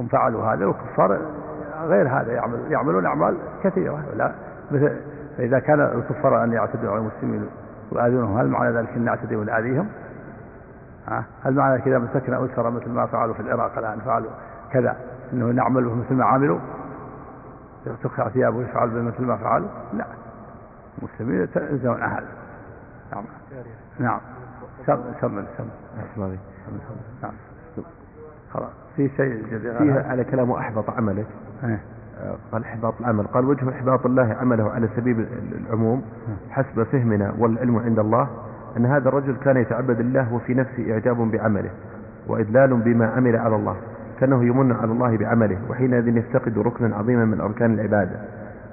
هم 0.00 0.06
فعلوا 0.06 0.44
هذا 0.44 0.66
والكفار 0.66 1.18
غير 1.82 2.08
هذا 2.08 2.32
يعمل 2.32 2.72
يعملون 2.72 3.06
أعمال 3.06 3.36
كثيرة 3.62 4.04
لا 4.16 4.32
مثل 4.70 4.96
فإذا 5.36 5.58
كان 5.58 5.80
الكفار 5.80 6.44
أن 6.44 6.52
يعتدوا 6.52 6.90
على 6.90 6.98
المسلمين 6.98 7.46
ويؤذونهم 7.92 8.38
هل 8.38 8.48
معنى 8.48 8.76
ذلك 8.76 8.88
أن 8.96 9.04
نعتدي 9.04 9.36
ونآذيهم؟ 9.36 9.88
ها؟ 11.08 11.24
هل 11.42 11.54
معنى 11.54 11.82
كذا 11.82 11.98
مسكنا 11.98 12.44
أسرة 12.44 12.70
مثل 12.70 12.90
ما 12.90 13.06
فعلوا 13.06 13.34
في 13.34 13.40
العراق 13.40 13.78
الآن 13.78 13.98
فعلوا 14.00 14.30
كذا 14.72 14.96
أنه 15.32 15.46
نعمل 15.46 15.84
مثل 15.84 16.14
ما 16.14 16.24
عملوا 16.24 16.58
تخشع 18.02 18.28
ثيابه 18.28 18.56
ويفعل 18.56 18.88
مثل 18.88 19.22
ما 19.22 19.36
فعلوا؟ 19.36 19.68
لا 19.92 20.04
المسلمين 20.98 21.48
يلزمون 21.56 22.02
هذا 22.02 22.26
نعم. 23.12 23.24
نعم. 23.98 24.20
سم 24.86 24.98
سم 25.20 25.44
سم. 25.58 25.64
نعم. 27.22 27.32
خلاص. 28.52 28.70
في 28.96 29.08
شيء 29.16 29.44
جديد 29.52 29.76
فيها 29.76 30.08
على 30.08 30.24
كلامه 30.24 30.58
أحبط 30.58 30.90
عملك. 30.90 31.26
إيه. 31.64 31.80
آه، 32.20 32.36
قال 32.52 32.64
إحباط 32.64 32.94
العمل. 33.00 33.26
قال 33.26 33.44
وجه 33.44 33.70
إحباط 33.70 34.06
الله 34.06 34.36
عمله 34.40 34.70
على 34.70 34.88
سبيل 34.96 35.26
العموم 35.66 36.02
حسب 36.50 36.82
فهمنا 36.82 37.34
والعلم 37.38 37.78
عند 37.78 37.98
الله 37.98 38.28
أن 38.76 38.86
هذا 38.86 39.08
الرجل 39.08 39.36
كان 39.36 39.56
يتعبد 39.56 40.00
الله 40.00 40.34
وفي 40.34 40.54
نفسه 40.54 40.92
إعجاب 40.92 41.16
بعمله 41.16 41.70
وإذلال 42.26 42.76
بما 42.76 43.06
عمل 43.06 43.36
على 43.36 43.56
الله 43.56 43.76
كأنه 44.20 44.44
يمن 44.44 44.72
على 44.72 44.92
الله 44.92 45.16
بعمله 45.16 45.58
وحينئذ 45.70 46.16
يفتقد 46.16 46.58
ركنا 46.58 46.96
عظيما 46.96 47.24
من 47.24 47.40
أركان 47.40 47.74
العبادة. 47.74 48.20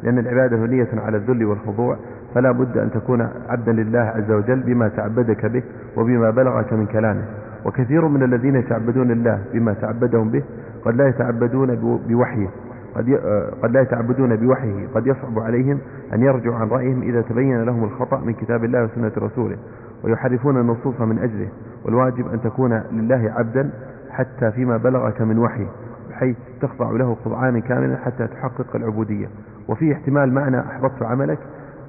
لأن 0.03 0.19
العبادة 0.19 0.57
نية 0.57 0.87
على 0.93 1.17
الذل 1.17 1.45
والخضوع 1.45 1.97
فلا 2.35 2.51
بد 2.51 2.77
أن 2.77 2.91
تكون 2.91 3.21
عبدا 3.49 3.71
لله 3.71 3.99
عز 3.99 4.31
وجل 4.31 4.59
بما 4.59 4.87
تعبدك 4.87 5.45
به 5.45 5.63
وبما 5.97 6.29
بلغك 6.29 6.73
من 6.73 6.85
كلامه. 6.85 7.23
وكثير 7.65 8.07
من 8.07 8.23
الذين 8.23 8.55
يتعبدون 8.55 9.11
الله 9.11 9.41
بما 9.53 9.73
تعبدهم 9.73 10.29
به 10.29 10.43
قد 10.85 10.95
لا 10.95 11.07
يتعبدون 11.07 11.99
بوحيه. 12.07 12.47
قد. 12.95 13.09
آه، 13.09 13.49
قد 13.63 13.71
لا 13.71 13.81
يتعبدون 13.81 14.35
بوحيه. 14.35 14.87
قد 14.95 15.07
يصعب 15.07 15.39
عليهم 15.39 15.77
أن 16.13 16.21
يرجعوا 16.21 16.55
عن 16.55 16.67
رأيهم 16.67 17.01
إذا 17.01 17.21
تبين 17.21 17.63
لهم 17.63 17.83
الخطأ 17.83 18.19
من 18.19 18.33
كتاب 18.33 18.63
الله 18.63 18.83
وسنة 18.83 19.11
رسوله 19.17 19.57
ويحرفون 20.03 20.57
النصوص 20.57 21.01
من 21.01 21.19
أجله. 21.19 21.47
والواجب 21.85 22.27
أن 22.33 22.41
تكون 22.41 22.83
لله 22.91 23.33
عبدا 23.37 23.69
حتى 24.09 24.51
فيما 24.51 24.77
بلغك 24.77 25.21
من 25.21 25.37
وحيه 25.39 25.67
بحيث 26.09 26.35
تخضع 26.61 26.91
له 26.91 27.15
خضعانا 27.25 27.59
كاملا 27.59 27.97
حتى 27.97 28.27
تحقق 28.27 28.75
العبودية. 28.75 29.27
وفيه 29.67 29.93
احتمال 29.93 30.33
معنى 30.33 30.59
أحبطت 30.59 31.03
عملك 31.03 31.39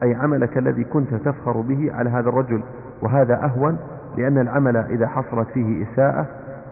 أي 0.02 0.14
عملك 0.14 0.58
الذي 0.58 0.84
كنت 0.84 1.14
تفخر 1.14 1.60
به 1.60 1.92
على 1.92 2.10
هذا 2.10 2.28
الرجل 2.28 2.62
وهذا 3.02 3.44
أهون 3.44 3.78
لأن 4.16 4.38
العمل 4.38 4.76
إذا 4.76 5.06
حصلت 5.08 5.48
فيه 5.48 5.82
إساءة 5.82 6.26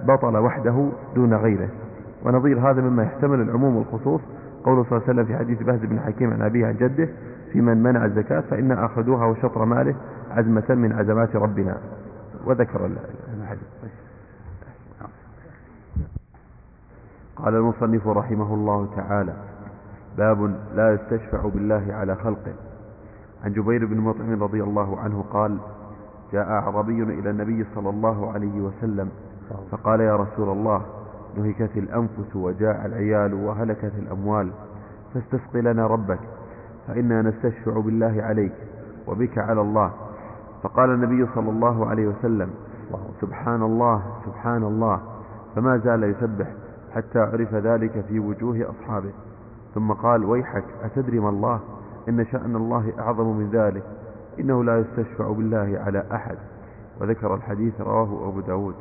بطل 0.04 0.36
وحده 0.36 0.88
دون 1.14 1.34
غيره. 1.34 1.68
ونظير 2.24 2.70
هذا 2.70 2.82
مما 2.82 3.02
يحتمل 3.02 3.40
العموم 3.40 3.76
والخصوص 3.76 4.20
قوله 4.64 4.84
صلى 4.84 4.92
الله 4.98 5.02
عليه 5.08 5.12
وسلم 5.12 5.24
في 5.24 5.36
حديث 5.36 5.62
بهز 5.62 5.80
بن 5.80 6.00
حكيم 6.00 6.32
عن 6.32 6.42
أبيه 6.42 6.66
عن 6.66 6.76
جده 6.76 7.08
في 7.52 7.60
من 7.60 7.82
منع 7.82 8.04
الزكاة 8.04 8.40
فإن 8.40 8.72
أخذوها 8.72 9.26
وشطر 9.26 9.64
ماله 9.64 9.94
عزمة 10.30 10.64
من 10.68 10.92
عزمات 10.92 11.36
ربنا. 11.36 11.76
وذكر 12.46 12.86
الحديث. 12.86 13.62
قال 17.36 17.54
المصنف 17.54 18.08
رحمه 18.08 18.54
الله 18.54 18.88
تعالى 18.96 19.32
باب 20.18 20.54
لا 20.74 20.94
يستشفع 20.94 21.48
بالله 21.48 21.94
على 21.94 22.14
خلقه. 22.14 22.52
عن 23.44 23.52
جبير 23.52 23.86
بن 23.86 23.96
مطعم 23.96 24.42
رضي 24.42 24.62
الله 24.62 25.00
عنه 25.00 25.24
قال 25.32 25.58
جاء 26.32 26.48
أعربي 26.50 27.02
إلى 27.02 27.30
النبي 27.30 27.66
صلى 27.74 27.90
الله 27.90 28.32
عليه 28.32 28.60
وسلم 28.60 29.10
فقال 29.70 30.00
يا 30.00 30.16
رسول 30.16 30.48
الله 30.48 30.82
نهكت 31.36 31.76
الأنفس 31.76 32.36
وجاء 32.36 32.86
العيال 32.86 33.34
وهلكت 33.34 33.92
الأموال 33.98 34.50
فاستسق 35.14 35.56
لنا 35.56 35.86
ربك 35.86 36.18
فإنا 36.88 37.22
نستشفع 37.22 37.80
بالله 37.80 38.22
عليك 38.22 38.52
وبك 39.06 39.38
على 39.38 39.60
الله. 39.60 39.92
فقال 40.62 40.90
النبي 40.90 41.26
صلى 41.34 41.50
الله 41.50 41.86
عليه 41.86 42.06
وسلم 42.06 42.50
سبحان 43.20 43.62
الله 43.62 44.02
سبحان 44.26 44.62
الله 44.62 45.00
فما 45.56 45.76
زال 45.76 46.04
يسبح 46.04 46.46
حتى 46.94 47.18
عرف 47.18 47.54
ذلك 47.54 48.04
في 48.08 48.18
وجوه 48.18 48.70
أصحابه. 48.70 49.10
ثم 49.74 49.92
قال 49.92 50.24
ويحك 50.24 50.64
أتدري 50.82 51.20
ما 51.20 51.28
الله؟ 51.28 51.60
إن 52.08 52.26
شأن 52.32 52.56
الله 52.56 52.92
أعظم 52.98 53.36
من 53.36 53.50
ذلك 53.50 53.82
إنه 54.40 54.64
لا 54.64 54.78
يستشفع 54.78 55.32
بالله 55.32 55.80
على 55.86 56.04
أحد. 56.12 56.36
وذكر 57.00 57.34
الحديث 57.34 57.80
رواه 57.80 58.28
أبو 58.28 58.40
داود. 58.40 58.74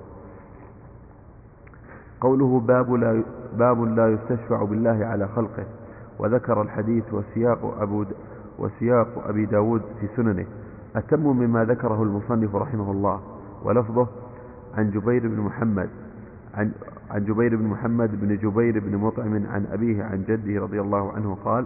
قوله 2.22 2.60
باب 2.60 2.94
لا, 2.94 3.24
باب 3.58 3.84
لا 3.84 4.08
يستشفع 4.08 4.64
بالله 4.64 5.06
على 5.06 5.28
خلقه. 5.28 5.66
وذكر 6.20 6.62
الحديث 6.62 7.14
وسياق, 7.14 7.76
أبو 7.80 8.06
وسياق 8.60 9.28
أبي 9.28 9.46
داود 9.46 9.82
في 10.00 10.08
سننه. 10.16 10.46
أتم 10.96 11.24
مما 11.24 11.66
ذكره 11.66 12.04
المصنف 12.04 12.56
رحمه 12.56 12.92
الله. 12.92 13.20
ولفظه 13.64 14.08
عن 14.78 14.92
جبير 14.92 15.28
بن 15.28 15.40
محمد 15.40 15.90
عن, 16.54 16.72
عن 17.12 17.24
جبير 17.26 17.56
بن 17.56 17.66
محمد 17.66 18.22
بن 18.22 18.38
جبير 18.38 18.80
بن 18.80 18.98
مطعم 18.98 19.34
عن 19.48 19.66
أبيه 19.72 20.04
عن 20.04 20.24
جده 20.28 20.62
رضي 20.62 20.82
الله 20.82 21.12
عنه 21.12 21.38
قال 21.46 21.66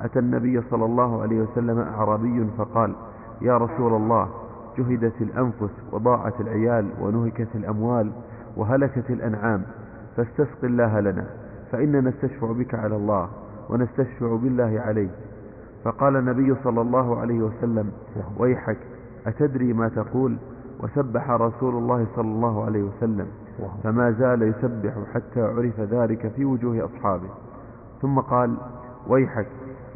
أتى 0.00 0.18
النبي 0.18 0.60
صلى 0.70 0.84
الله 0.84 1.22
عليه 1.22 1.40
وسلم 1.40 1.78
أعرابي 1.78 2.46
فقال 2.58 2.94
يا 3.42 3.56
رسول 3.56 3.94
الله 3.94 4.28
جهدت 4.78 5.22
الأنفس 5.22 5.70
وضاعت 5.92 6.40
العيال 6.40 6.90
ونهكت 7.00 7.48
الأموال 7.54 8.12
وهلكت 8.56 9.10
الأنعام 9.10 9.62
فاستسق 10.16 10.64
الله 10.64 11.00
لنا 11.00 11.26
فإننا 11.72 12.00
نستشفع 12.00 12.52
بك 12.52 12.74
على 12.74 12.96
الله 12.96 13.28
ونستشفع 13.68 14.36
بالله 14.36 14.80
عليك. 14.86 15.10
فقال 15.84 16.16
النبي 16.16 16.54
صلى 16.64 16.80
الله 16.80 17.20
عليه 17.20 17.38
وسلم 17.42 17.90
ويحك 18.38 18.78
أتدري 19.26 19.72
ما 19.72 19.88
تقول؟ 19.88 20.36
وسبح 20.82 21.30
رسول 21.30 21.74
الله 21.74 22.06
صلى 22.16 22.28
الله 22.28 22.64
عليه 22.64 22.82
وسلم. 22.82 23.26
فما 23.82 24.10
زال 24.10 24.42
يسبح 24.42 24.92
حتى 25.14 25.42
عرف 25.42 25.80
ذلك 25.80 26.28
في 26.36 26.44
وجوه 26.44 26.84
أصحابه. 26.84 27.28
ثم 28.02 28.20
قال 28.20 28.56
ويحك 29.08 29.46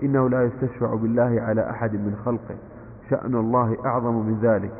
إنه 0.02 0.28
لا 0.28 0.44
يستشفع 0.44 0.94
بالله 0.94 1.40
على 1.40 1.70
أحد 1.70 1.92
من 1.92 2.16
خلقه. 2.24 2.56
شأن 3.10 3.34
الله 3.34 3.76
أعظم 3.84 4.14
من 4.14 4.38
ذلك. 4.42 4.72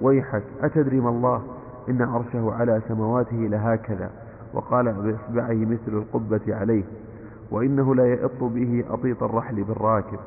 ويحك 0.00 0.42
أتدري 0.62 1.00
ما 1.00 1.08
الله؟ 1.08 1.42
إن 1.88 2.02
عرشه 2.02 2.52
على 2.52 2.80
سمواته 2.88 3.36
لهكذا. 3.36 4.10
وقال 4.54 4.92
بإصبعه 4.92 5.54
مثل 5.54 5.88
القبة 5.88 6.56
عليه. 6.56 6.84
وإنه 7.50 7.94
لا 7.94 8.06
يئط 8.06 8.42
به 8.42 8.84
أطيط 8.90 9.22
الرحل 9.22 9.64
بالراكب. 9.64 10.18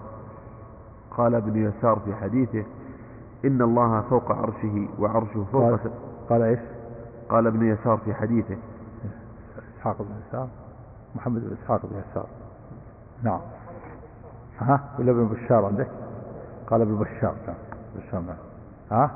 قال 1.18 1.36
ابن 1.36 1.66
يسار 1.66 2.00
في 2.06 2.16
حديثه 2.16 2.64
إن 3.46 3.62
الله 3.62 4.02
فوق 4.02 4.32
عرشه 4.32 4.88
وعرشه 5.00 5.46
فوق 5.52 5.64
قال, 5.64 5.92
قال 6.30 6.42
إيش؟ 6.42 6.60
قال 7.30 7.48
ابن 7.48 7.66
يسار 7.66 7.98
في 7.98 8.14
حديثه. 8.14 8.58
إسحاق 9.78 10.02
بن 10.02 10.16
يسار. 10.28 10.48
محمد 11.16 11.42
بن 11.42 11.58
إسحاق 11.62 11.86
بن 11.86 12.02
يسار. 12.10 12.28
نعم. 13.24 13.42
ها 14.60 14.84
ولا 15.00 15.12
ابن 15.12 15.28
بشار 15.28 15.66
عندك؟ 15.66 15.88
قال 16.68 16.82
ابن 16.82 16.96
بشار. 16.96 17.36
نعم. 17.48 17.56
بشار 17.96 18.22
نعم. 18.22 18.38
ها؟ 18.92 19.12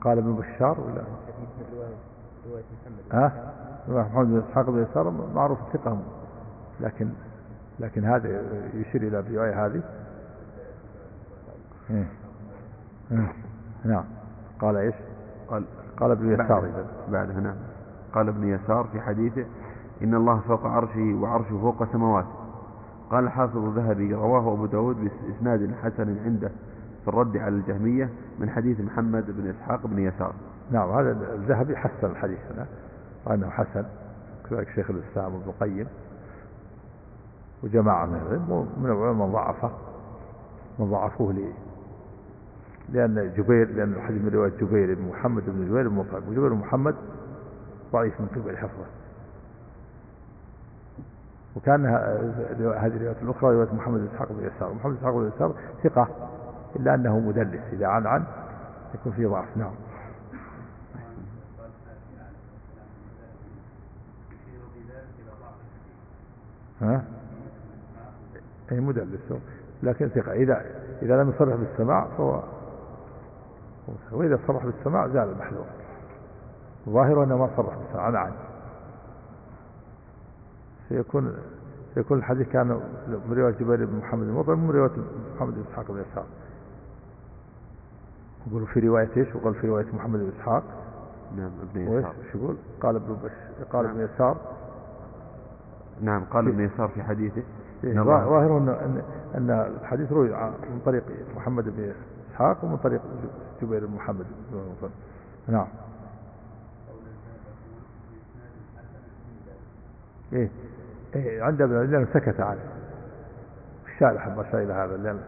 قال 0.00 0.18
ابن 0.18 0.34
بشار 0.34 0.80
ولا؟ 0.80 1.02
ها؟ 3.12 3.52
محمد 3.88 4.26
بن 4.26 4.42
إسحاق 4.48 4.70
بن 4.70 4.82
يسار 4.82 5.10
معروف 5.34 5.58
الثقة 5.60 5.98
لكن 6.80 7.08
لكن 7.80 8.04
هذا 8.04 8.42
يشير 8.74 9.02
إلى 9.02 9.18
الرواية 9.18 9.66
هذه. 9.66 9.82
نعم. 13.84 14.04
قال 14.60 14.76
إيش؟ 14.76 14.94
قال 15.48 15.64
قال 15.96 16.10
ابن 16.10 16.32
يسار. 16.32 16.84
بعدها 17.08 17.40
نعم. 17.40 17.56
قال 18.12 18.28
ابن 18.28 18.48
يسار 18.48 18.88
في 18.92 19.00
حديثه 19.00 19.44
إن 20.02 20.14
الله 20.14 20.40
فوق 20.48 20.66
عرشه 20.66 21.14
وعرشه 21.20 21.60
فوق 21.60 21.92
سماواته 21.92 22.28
قال 23.10 23.24
الحافظ 23.24 23.56
الذهبي 23.56 24.14
رواه 24.14 24.52
أبو 24.52 24.66
داود 24.66 24.96
بإسناد 24.96 25.74
حسن 25.82 26.18
عنده 26.24 26.50
في 27.04 27.08
الرد 27.08 27.36
على 27.36 27.54
الجهمية 27.54 28.10
من 28.38 28.50
حديث 28.50 28.80
محمد 28.80 29.24
بن 29.28 29.50
إسحاق 29.50 29.86
بن 29.86 29.98
يسار. 29.98 30.32
نعم 30.70 30.90
هذا 30.90 31.10
الذهبي 31.34 31.76
حسن 31.76 32.10
الحديث 32.10 32.38
هنا 32.54 32.66
وأنه 33.26 33.50
حسن. 33.50 33.84
كذلك 34.50 34.68
شيخ 34.68 34.90
الإسلام 34.90 35.34
ابن 35.34 35.44
القيم. 35.46 35.86
وجماعة 37.62 38.06
من 38.06 38.66
من 38.82 38.86
العلماء 38.86 39.26
من 39.26 39.32
ضعفه 39.32 39.70
من 40.78 40.90
ضعفوه 40.90 41.32
لأن 42.92 43.32
جبير 43.36 43.68
لأن 43.70 43.92
الحديث 43.92 44.22
من 44.22 44.30
رواية 44.34 44.52
جبير 44.60 44.94
بن 44.94 45.08
محمد 45.08 45.42
بن 45.46 45.68
جبير 45.68 45.88
بن 45.88 45.94
مطعم 45.94 46.22
وجبير 46.28 46.48
بن 46.48 46.56
محمد 46.56 46.94
ضعيف 47.92 48.20
من 48.20 48.26
قبل 48.26 48.56
حفظه 48.56 48.86
وكان 51.56 51.86
هذه 51.86 52.86
الرواية 52.86 53.16
الأخرى 53.22 53.54
رواية 53.54 53.74
محمد 53.74 54.00
بن 54.00 54.08
إسحاق 54.14 54.32
بن 54.32 54.46
يسار. 54.46 54.74
محمد 54.74 54.92
بن 54.92 54.98
إسحاق 54.98 55.14
بن 55.14 55.30
يسار 55.36 55.54
ثقة 55.84 56.08
إلا 56.76 56.94
أنه 56.94 57.18
مدلس. 57.20 57.62
إذا 57.72 57.86
عن 57.86 58.06
عن 58.06 58.24
يكون 58.94 59.12
فيه 59.12 59.26
ضعف. 59.26 59.56
نعم. 59.56 59.72
ها؟ 66.80 67.04
أي 68.72 68.80
مدلس. 68.80 69.20
لكن 69.82 70.08
ثقة. 70.08 70.32
إذا 70.32 70.64
إذا 71.02 71.22
لم 71.22 71.30
يصرح 71.30 71.54
بالسماع 71.54 72.06
فهو 72.16 72.42
وإذا 74.12 74.38
صرح 74.46 74.64
بالسماع 74.64 75.08
زال 75.08 75.28
المحذور. 75.28 75.66
ظاهر 76.88 77.24
أنه 77.24 77.38
ما 77.38 77.50
صرح 77.56 77.74
بالسماع 77.76 78.08
نعم. 78.08 78.30
سيكون 80.88 81.36
سيكون 81.94 82.18
الحديث 82.18 82.48
كان 82.48 82.68
من 83.28 83.34
رواية 83.38 83.54
جبير 83.54 83.84
بن 83.84 83.98
محمد 83.98 84.22
المطعم 84.22 84.64
من 84.64 84.70
رواية 84.70 84.92
محمد 85.36 85.54
بن 85.54 85.64
إسحاق 85.70 85.92
بن 85.92 86.04
يسار. 86.10 86.24
يقولوا 88.46 88.66
في 88.66 88.80
رواية 88.80 89.10
إيش؟ 89.16 89.36
وقال 89.36 89.54
في 89.54 89.68
رواية 89.68 89.86
محمد 89.94 90.20
بن 90.20 90.32
إسحاق. 90.38 90.62
نعم 91.36 91.50
ابن 91.70 91.80
يسار. 91.80 92.14
إيش 92.24 92.34
يقول؟ 92.34 92.56
قال 92.80 92.96
ابن 92.96 93.16
بش... 93.24 93.32
قال 93.72 93.86
ابن 93.86 93.98
نعم. 93.98 94.08
يسار. 94.14 94.36
نعم 96.00 96.24
قال 96.24 96.48
ابن 96.48 96.64
يسار 96.64 96.88
في 96.88 97.02
حديثه. 97.02 97.42
إيه 97.84 97.94
ظاهر 98.02 98.58
أن 98.58 98.68
أن 98.68 99.02
أن 99.34 99.50
الحديث 99.80 100.12
روي 100.12 100.28
من 100.70 100.80
طريق 100.84 101.04
محمد 101.36 101.64
بن 101.64 101.92
إسحاق 102.34 102.64
ومن 102.64 102.76
طريق 102.76 103.00
جبير 103.62 103.86
بن 103.86 103.94
محمد 103.94 104.26
نعم. 105.48 105.66
إيه 110.32 110.50
إيه 111.14 111.42
عند 111.42 111.62
ابن 111.62 111.90
لأنه 111.90 112.06
سكت 112.14 112.40
عنه 112.40 112.60
الشارح 113.86 114.28
ما 114.28 114.44
إلى 114.54 114.72
هذا 114.72 114.96
لأن 114.96 115.20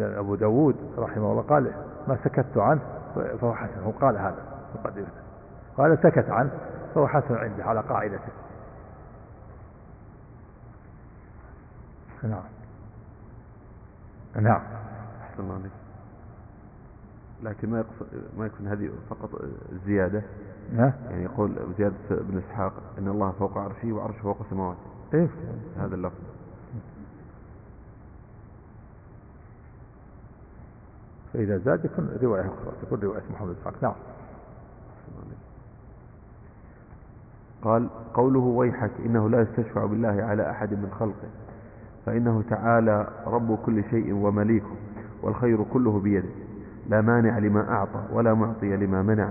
أبو 0.00 0.34
داود 0.34 0.76
رحمه 0.98 1.30
الله 1.32 1.42
قال 1.42 1.72
ما 2.08 2.18
سكت 2.24 2.56
عنه 2.56 2.80
فهو 3.14 3.54
حسن 3.54 3.82
هو 3.84 3.90
قال 3.90 4.16
هذا 4.16 4.42
مقدمته 4.74 5.10
قال 5.76 5.98
سكت 6.02 6.30
عنه 6.30 6.50
فهو 6.94 7.08
حسن 7.08 7.34
عنده 7.34 7.64
على 7.64 7.80
قاعدته. 7.80 8.32
نعم. 12.22 12.42
نعم. 14.34 14.62
أحسن 15.40 15.50
الله 15.50 15.54
عليك. 15.54 15.72
لكن 17.42 17.70
ما 17.70 17.84
ما 18.38 18.46
يكون 18.46 18.66
هذه 18.66 18.90
فقط 19.10 19.30
زيادة 19.86 20.22
يعني 20.76 21.24
يقول 21.24 21.56
زيادة 21.78 21.96
بن 22.10 22.38
إسحاق 22.38 22.72
إن 22.98 23.08
الله 23.08 23.30
فوق 23.38 23.58
عرشه 23.58 23.92
وعرشه 23.92 24.22
فوق 24.22 24.36
سماواته 24.50 24.78
إيه 25.14 25.28
هذا 25.78 25.94
اللفظ. 25.94 26.14
فإذا 31.32 31.58
زاد 31.58 31.84
يكون 31.84 32.18
رواية 32.22 32.40
أخرى 32.42 32.72
تكون 32.82 33.00
رواية 33.00 33.22
محمد 33.30 33.56
إسحاق. 33.60 33.74
نعم. 33.82 33.94
قال 37.62 37.88
قوله 38.14 38.40
ويحك 38.40 38.90
إنه 39.04 39.28
لا 39.28 39.40
يستشفع 39.42 39.84
بالله 39.84 40.22
على 40.22 40.50
أحد 40.50 40.72
من 40.72 40.90
خلقه 40.98 41.28
فإنه 42.06 42.42
تعالى 42.50 43.08
رب 43.26 43.58
كل 43.66 43.84
شيء 43.90 44.14
ومليكه. 44.14 44.76
والخير 45.22 45.62
كله 45.72 46.00
بيده. 46.00 46.28
لا 46.88 47.00
مانع 47.00 47.38
لما 47.38 47.70
أعطى 47.72 48.02
ولا 48.12 48.34
معطي 48.34 48.76
لما 48.76 49.02
منع 49.02 49.30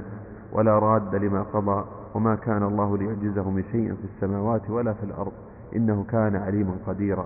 ولا 0.54 0.80
راد 0.80 1.16
لما 1.16 1.42
قضى 1.42 1.86
وما 2.16 2.36
كان 2.36 2.64
الله 2.64 2.98
ليعجزه 2.98 3.50
من 3.50 3.64
شيء 3.72 3.94
في 3.94 4.06
السماوات 4.16 4.70
ولا 4.70 4.94
في 4.94 5.04
الأرض. 5.04 5.32
إنه 5.76 6.06
كان 6.10 6.36
عليما 6.36 6.72
قديرا. 6.88 7.26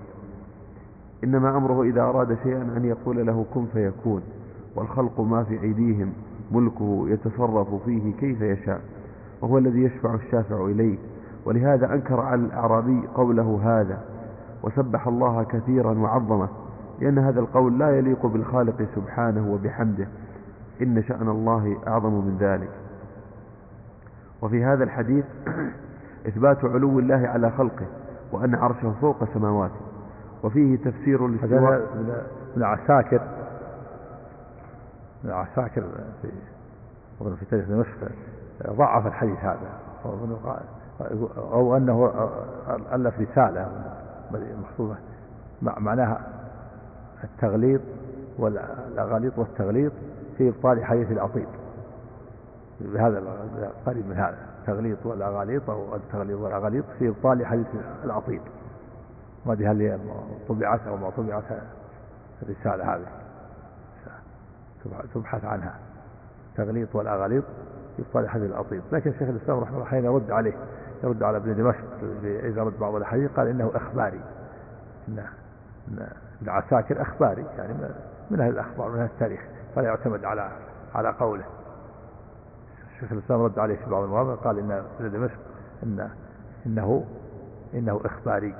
إنما 1.23 1.58
أمره 1.58 1.84
إذا 1.84 2.02
أراد 2.02 2.38
شيئا 2.43 2.62
أن 2.78 2.86
يقول 2.86 3.28
له 3.28 3.45
كن 3.54 3.65
فيكون. 3.73 4.21
والخلق 4.76 5.21
ما 5.21 5.43
في 5.43 5.62
أيديهم 5.62 6.13
ملكه 6.52 7.06
يتصرف 7.08 7.84
فيه 7.86 8.13
كيف 8.13 8.41
يشاء. 8.41 8.82
وهو 9.41 9.58
الذي 9.58 9.84
يشفع 9.84 10.13
الشافع 10.13 10.65
إليه. 10.65 10.97
ولهذا 11.45 11.93
أنكر 11.93 12.19
على 12.19 12.41
الأعرابي 12.41 13.08
قوله 13.15 13.60
هذا. 13.63 14.02
وسبح 14.63 15.08
الله 15.08 15.43
كثيرا 15.43 15.99
وعظمه. 15.99 16.47
لأن 17.04 17.20
هذا 17.20 17.39
القول 17.39 17.80
لا 17.80 17.98
يليق 17.98 18.26
بالخالق 18.26 18.88
سبحانه 18.96 19.54
وبحمده. 19.54 20.08
إن 20.82 21.04
شأن 21.04 21.30
الله 21.30 21.78
أعظم 21.88 22.13
من 22.13 22.38
ذلك. 22.39 22.70
وفي 24.42 24.66
هذا 24.66 24.84
الحديث 24.84 25.26
إثبات 26.28 26.66
علو 26.66 27.00
الله 27.00 27.28
على 27.28 27.52
خلقه 27.52 27.86
وأن 28.32 28.56
عرشه 28.56 28.94
فوق 29.02 29.34
سماواته. 29.34 29.82
وفيه 30.44 30.78
تفسير 30.78 31.26
الاستواء 31.26 31.82
من 32.56 32.63
عساكر. 32.63 33.22
من 35.24 35.32
عساكر 35.32 35.84
في 36.22 36.28
في 37.20 37.46
تاريخ 37.46 37.68
دمشق 37.68 37.98
ضعف 38.68 39.08
الحديث 39.08 39.38
هذا. 39.38 39.70
أو 41.38 41.78
أنه 41.78 42.12
ألف 42.94 43.20
رسالة 43.20 43.72
مخصوصة. 44.63 44.96
معناها 45.62 46.33
التغليط 47.23 47.81
والأغاليط 48.38 49.38
والتغليط 49.38 49.91
في 50.38 50.49
إبطال 50.49 50.86
حديث 50.86 51.12
العطيب 51.12 51.47
بهذا 52.81 53.23
قريب 53.86 54.07
من 54.07 54.15
هذا. 54.15 54.38
التغليط 54.59 55.05
والأغاليط 55.05 55.69
أو 55.69 55.95
التغليط 55.95 56.39
والأغاليط 56.39 56.86
في 56.99 57.07
إبطال 57.09 57.45
حديث 57.45 57.67
العطيب 58.03 58.41
ما 59.45 59.53
أدري 59.53 59.67
هل 59.67 59.99
طبعت 60.49 60.88
أو 60.88 60.97
ما 60.97 61.09
طبعت 61.09 61.43
الرسالة 62.43 62.95
هذه. 62.95 63.07
تبحث 65.13 65.45
عنها. 65.45 65.75
تغليط 66.55 66.95
والأغاليط 66.95 67.43
في 67.97 68.01
إبطال 68.01 68.29
حديث 68.29 68.51
العطيب 68.51 68.81
لكن 68.91 69.12
شيخ 69.12 69.29
الإسلام 69.29 69.59
رحمه 69.59 69.75
الله 69.75 69.86
حين 69.86 70.05
يرد 70.05 70.31
عليه 70.31 70.53
يرد 71.03 71.23
على 71.23 71.38
ابن 71.38 71.55
دمشق 71.55 71.83
إذا 72.23 72.63
رد 72.63 72.79
بعض 72.79 72.95
الحديث 72.95 73.31
قال 73.31 73.47
إنه 73.47 73.71
إخباري. 73.75 74.19
إن 75.07 75.23
العساكر 76.41 77.02
أخباري 77.02 77.46
يعني 77.58 77.74
من 78.32 78.41
أهل 78.41 78.50
الأخبار 78.50 78.89
من 78.89 79.00
أهل 79.00 79.06
التاريخ 79.06 79.41
فلا 79.76 79.86
يعتمد 79.86 80.26
على 80.26 80.52
على 80.96 81.10
قوله. 81.10 81.43
الشيخ 82.96 83.12
الإسلام 83.12 83.41
رد 83.41 83.60
عليه 83.60 83.76
في 83.76 83.89
بعض 83.89 84.04
المواضع 84.04 84.36
قال 84.36 84.60
إن 84.60 84.84
دمشق 85.00 85.39
إن 85.84 86.10
إنه 86.65 87.06
إنه 87.74 88.02
إخباري. 88.06 88.56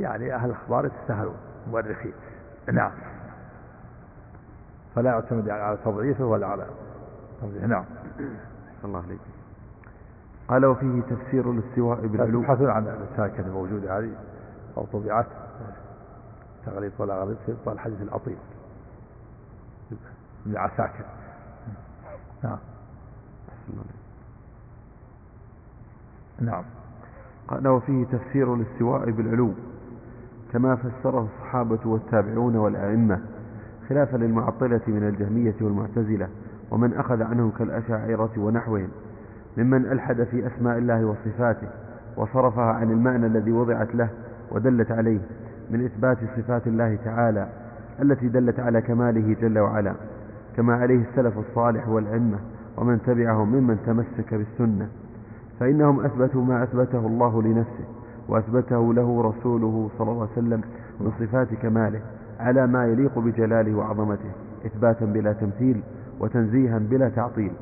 يعني 0.00 0.34
أهل 0.34 0.50
الأخبار 0.50 0.86
يتساهلون 0.86 1.36
مؤرخين. 1.70 2.12
نعم. 2.72 2.92
فلا 4.94 5.10
يعتمد 5.10 5.48
على 5.48 5.78
تضعيفه 5.84 6.24
ولا 6.24 6.46
على 6.46 6.66
نعم. 7.66 7.84
الله 8.84 9.02
عليك. 9.02 9.20
قال 10.48 10.66
وفيه 10.66 11.00
تفسير 11.00 11.50
الاستواء 11.50 12.06
بالعلو. 12.06 12.42
تبحثون 12.42 12.70
عن 12.70 13.06
الساكنة 13.12 13.46
الموجودة 13.46 13.98
هذه 13.98 14.10
أو 14.76 14.84
طبيعات 14.84 15.26
تغليط 16.66 16.92
ولا 16.98 17.22
غليط 17.22 17.38
في 17.46 17.52
إبطال 17.52 17.74
الحديث 17.74 18.02
الأطيل 18.02 18.36
من 20.46 20.56
عساكر. 20.56 21.04
نعم. 22.44 22.58
نعم. 26.40 26.64
قال 27.48 27.68
وفيه 27.68 28.04
تفسير 28.04 28.54
الاستواء 28.54 29.10
بالعلو 29.10 29.52
كما 30.52 30.76
فسره 30.76 31.28
الصحابة 31.34 31.78
والتابعون 31.84 32.56
والأئمة 32.56 33.20
خلافا 33.88 34.16
للمعطلة 34.16 34.80
من 34.88 35.08
الجهمية 35.08 35.54
والمعتزلة 35.60 36.28
ومن 36.70 36.94
أخذ 36.94 37.22
عنهم 37.22 37.50
كالأشاعرة 37.50 38.30
ونحوهم 38.36 38.88
ممن 39.56 39.86
ألحد 39.86 40.24
في 40.24 40.46
أسماء 40.46 40.78
الله 40.78 41.04
وصفاته 41.04 41.68
وصرفها 42.16 42.72
عن 42.72 42.90
المعنى 42.90 43.26
الذي 43.26 43.52
وضعت 43.52 43.94
له 43.94 44.08
ودلت 44.50 44.90
عليه. 44.90 45.20
من 45.70 45.84
إثبات 45.84 46.18
صفات 46.36 46.66
الله 46.66 46.98
تعالى 47.04 47.48
التي 48.02 48.28
دلت 48.28 48.60
على 48.60 48.80
كماله 48.80 49.36
جل 49.40 49.58
وعلا 49.58 49.94
كما 50.56 50.74
عليه 50.74 51.02
السلف 51.10 51.38
الصالح 51.38 51.88
والأئمة 51.88 52.38
ومن 52.78 53.02
تبعهم 53.06 53.52
ممن 53.52 53.78
تمسك 53.86 54.34
بالسنة. 54.34 54.88
فإنهم 55.60 56.00
أثبتوا 56.00 56.44
ما 56.44 56.62
أثبته 56.62 57.06
الله 57.06 57.42
لنفسه 57.42 57.84
وأثبته 58.28 58.94
له 58.94 59.22
رسوله 59.22 59.90
صلى 59.98 60.10
الله 60.10 60.22
عليه 60.22 60.32
وسلم 60.32 60.60
من 61.00 61.10
صفات 61.20 61.54
كماله 61.62 62.00
على 62.40 62.66
ما 62.66 62.86
يليق 62.86 63.18
بجلاله 63.18 63.74
وعظمته 63.74 64.30
إثباتا 64.66 65.04
بلا 65.04 65.32
تمثيل 65.32 65.80
وتنزيها 66.20 66.78
بلا 66.78 67.08
تعطيل. 67.08 67.52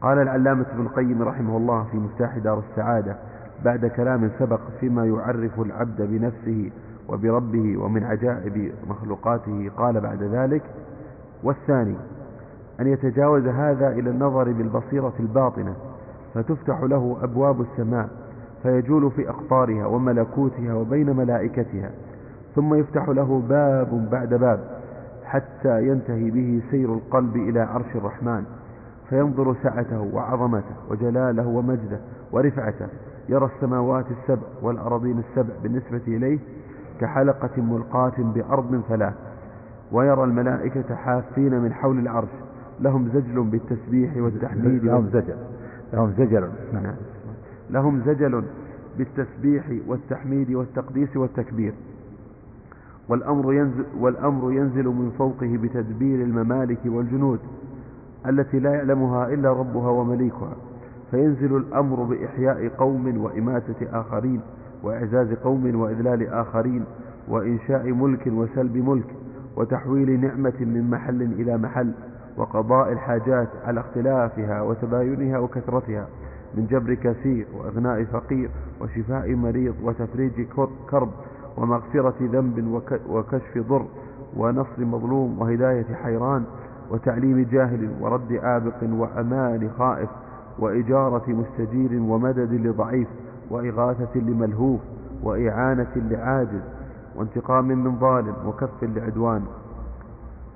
قال 0.00 0.18
العلامة 0.18 0.66
ابن 0.74 0.80
القيم 0.82 1.22
رحمه 1.22 1.56
الله 1.56 1.84
في 1.84 1.96
مفتاح 1.96 2.38
دار 2.38 2.62
السعادة 2.70 3.16
بعد 3.64 3.86
كلام 3.86 4.30
سبق 4.38 4.60
فيما 4.80 5.06
يعرف 5.06 5.60
العبد 5.60 6.02
بنفسه 6.02 6.70
وبربه 7.08 7.76
ومن 7.76 8.04
عجائب 8.04 8.72
مخلوقاته 8.88 9.70
قال 9.76 10.00
بعد 10.00 10.22
ذلك 10.22 10.62
والثاني 11.42 11.94
أن 12.80 12.86
يتجاوز 12.86 13.46
هذا 13.46 13.88
إلى 13.88 14.10
النظر 14.10 14.52
بالبصيرة 14.52 15.12
الباطنة 15.20 15.74
فتفتح 16.34 16.80
له 16.82 17.16
أبواب 17.22 17.60
السماء 17.60 18.08
فيجول 18.62 19.10
في 19.10 19.28
أقطارها 19.30 19.86
وملكوتها 19.86 20.74
وبين 20.74 21.16
ملائكتها 21.16 21.90
ثم 22.54 22.74
يفتح 22.74 23.08
له 23.08 23.42
باب 23.48 24.10
بعد 24.10 24.34
باب 24.34 24.60
حتى 25.24 25.86
ينتهي 25.88 26.30
به 26.30 26.62
سير 26.70 26.94
القلب 26.94 27.36
إلى 27.36 27.60
عرش 27.60 27.96
الرحمن 27.96 28.44
فينظر 29.08 29.54
سعته 29.62 30.00
وعظمته 30.14 30.74
وجلاله 30.90 31.46
ومجده 31.46 32.00
ورفعته 32.32 32.86
يرى 33.28 33.50
السماوات 33.56 34.04
السبع 34.10 34.46
والأراضين 34.62 35.18
السبع 35.18 35.54
بالنسبة 35.62 36.00
إليه 36.08 36.38
كحلقة 37.00 37.62
ملقاة 37.62 38.12
بأرض 38.18 38.82
فلاة 38.88 39.12
ويرى 39.92 40.24
الملائكة 40.24 40.94
حافين 40.94 41.60
من 41.60 41.72
حول 41.72 41.98
العرش 41.98 42.28
لهم 42.80 43.08
زجل 43.14 43.42
بالتسبيح 43.42 44.16
والتحميد. 44.16 44.84
لهم 44.84 45.08
زجل 45.12 45.36
لهم 45.92 46.12
زجل. 46.18 46.48
نعم. 46.72 46.94
لهم 47.70 48.02
زجل 48.06 48.42
بالتسبيح 48.98 49.64
والتحميد 49.86 50.50
والتقديس 50.50 51.16
والتكبير. 51.16 51.72
والأمر 53.08 53.52
ينزل, 53.52 53.84
والأمر 54.00 54.52
ينزل 54.52 54.84
من 54.86 55.12
فوقه 55.18 55.58
بتدبير 55.62 56.22
الممالك 56.22 56.78
والجنود 56.86 57.38
التي 58.28 58.58
لا 58.58 58.70
يعلمها 58.74 59.28
إلا 59.28 59.52
ربها 59.52 59.90
ومليكها. 59.90 60.52
فينزل 61.10 61.56
الأمر 61.56 62.02
بإحياء 62.02 62.68
قوم 62.68 63.22
وإماتة 63.24 64.00
آخرين. 64.00 64.40
وإعزاز 64.82 65.32
قوم 65.32 65.80
وإذلال 65.80 66.28
آخرين 66.28 66.84
وإنشاء 67.28 67.92
ملك 67.92 68.26
وسلب 68.26 68.76
ملك 68.76 69.06
وتحويل 69.56 70.20
نعمة 70.20 70.52
من 70.60 70.90
محل 70.90 71.22
إلى 71.22 71.58
محل 71.58 71.92
وقضاء 72.36 72.92
الحاجات 72.92 73.48
على 73.64 73.80
اختلافها 73.80 74.62
وتباينها 74.62 75.38
وكثرتها 75.38 76.06
من 76.54 76.66
جبر 76.66 76.94
كثير 76.94 77.46
وإغناء 77.58 78.04
فقير 78.04 78.50
وشفاء 78.80 79.34
مريض 79.34 79.74
وتفريج 79.84 80.32
كرب 80.90 81.10
ومغفرة 81.56 82.14
ذنب 82.20 82.80
وكشف 83.10 83.58
ضر 83.58 83.86
ونصر 84.36 84.84
مظلوم 84.84 85.38
وهداية 85.38 85.94
حيران 86.02 86.44
وتعليم 86.90 87.46
جاهل 87.52 87.90
ورد 88.00 88.32
عابق 88.32 88.74
وأمان 88.82 89.70
خائف 89.78 90.08
وإجارة 90.58 91.22
مستجير 91.28 92.00
ومدد 92.02 92.52
لضعيف 92.52 93.08
وإغاثة 93.52 94.20
لملهوف 94.20 94.80
وإعانة 95.22 95.92
لعاجز 95.96 96.62
وانتقام 97.16 97.68
من 97.68 97.98
ظالم 97.98 98.34
وكف 98.46 98.82
لعدوان. 98.82 99.42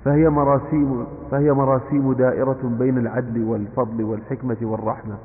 فهي 0.05 0.29
مراسيم, 0.29 1.05
فهي 1.31 1.53
مراسيم 1.53 2.13
دائرة 2.13 2.75
بين 2.79 2.97
العدل 2.97 3.43
والفضل 3.43 4.03
والحكمة 4.03 4.57
والرحمة 4.61 5.15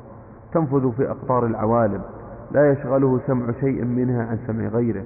تنفذ 0.55 0.93
في 0.93 1.11
أقطار 1.11 1.47
العوالم. 1.47 2.01
لا 2.53 2.73
يشغله 2.73 3.21
سمع 3.27 3.53
شيء 3.61 3.85
منها 3.85 4.27
عن 4.27 4.39
سمع 4.47 4.69
غيره 4.69 5.05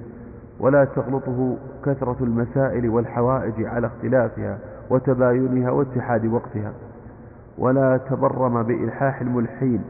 ولا 0.59 0.85
تغلطه 0.85 1.57
كثرة 1.85 2.17
المسائل 2.21 2.89
والحوائج 2.89 3.65
على 3.65 3.87
اختلافها 3.87 4.57
وتباينها 4.89 5.71
واتحاد 5.71 6.25
وقتها. 6.25 6.71
ولا 7.57 7.97
تبرم 7.97 8.63
بإلحاح 8.63 9.21
الملحين 9.21 9.81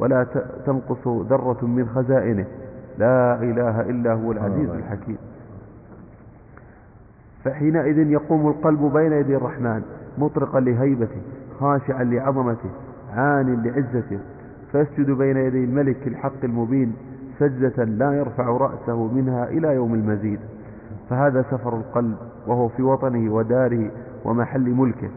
ولا 0.00 0.26
تنقص 0.66 1.08
ذرة 1.08 1.58
من 1.62 1.88
خزائنه. 1.94 2.44
لا 2.98 3.42
إله 3.42 3.80
إلا 3.80 4.12
هو 4.12 4.32
العزيز 4.32 4.70
الحكيم. 4.70 5.18
فحينئذ 7.44 7.98
يقوم 7.98 8.48
القلب 8.48 8.92
بين 8.92 9.12
يدي 9.12 9.36
الرحمن 9.36 9.82
مطرقا 10.18 10.60
لهيبته 10.60 11.20
خاشعا 11.60 12.04
لعظمته 12.04 12.70
عان 13.16 13.62
لعزته. 13.62 14.18
فيسجد 14.72 15.10
بين 15.10 15.36
يدي 15.36 15.64
الملك 15.64 16.06
الحق 16.06 16.44
المبين 16.44 16.92
سجدة 17.38 17.84
لا 17.84 18.12
يرفع 18.12 18.44
رأسه 18.44 19.12
منها 19.12 19.44
إلى 19.44 19.74
يوم 19.74 19.94
المزيد. 19.94 20.40
فهذا 21.10 21.42
سفر 21.50 21.76
القلب 21.76 22.16
وهو 22.46 22.68
في 22.68 22.82
وطنه 22.82 23.34
وداره 23.34 23.90
ومحل 24.24 24.70
ملكه. 24.70 25.08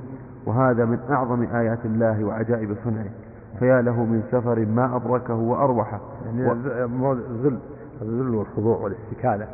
وهذا 0.45 0.85
من 0.85 0.99
أعظم 1.09 1.41
آيات 1.41 1.85
الله 1.85 2.23
وعجائب 2.23 2.75
صنعه. 2.83 3.22
فيا 3.59 3.81
له 3.81 4.03
من 4.03 4.23
سفر 4.31 4.65
ما 4.65 4.95
أدركه 4.95 5.33
وأروحه. 5.33 5.99
يعني 6.25 6.51
الذل 6.51 7.59
الذل 8.01 8.35
والخضوع 8.35 8.77
والاستكانة 8.77 9.47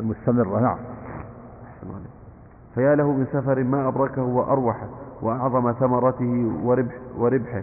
المستمرة 0.00 0.60
نعم. 0.60 0.78
فيا 2.74 2.94
له 2.94 3.12
من 3.12 3.26
سفر 3.32 3.64
ما 3.64 3.88
أدركه 3.88 4.22
وأروحه 4.22 4.86
وأعظم 5.22 5.72
ثمرته 5.72 6.52
وربح 6.64 6.94
وربحه 7.18 7.62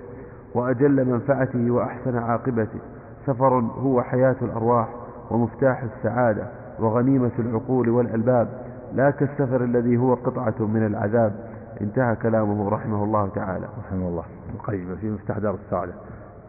وأجل 0.55 1.05
منفعته 1.05 1.71
وأحسن 1.71 2.17
عاقبته. 2.17 2.79
سفر 3.25 3.53
هو 3.59 4.01
حياة 4.01 4.35
الأرواح 4.41 4.87
ومفتاح 5.31 5.83
السعادة 5.83 6.47
وغنيمة 6.79 7.31
العقول 7.39 7.89
والألباب. 7.89 8.47
لا 8.93 9.09
كالسفر 9.09 9.63
الذي 9.63 9.97
هو 9.97 10.13
قطعة 10.13 10.55
من 10.59 10.85
العذاب. 10.85 11.33
انتهى 11.81 12.15
كلامه 12.15 12.69
رحمه 12.69 13.03
الله 13.03 13.29
تعالى. 13.35 13.65
رحمه 13.85 14.07
الله. 14.07 14.23
القيم 14.49 14.95
في 14.95 15.09
مفتاح 15.09 15.37
دار 15.37 15.57
السعادة. 15.65 15.93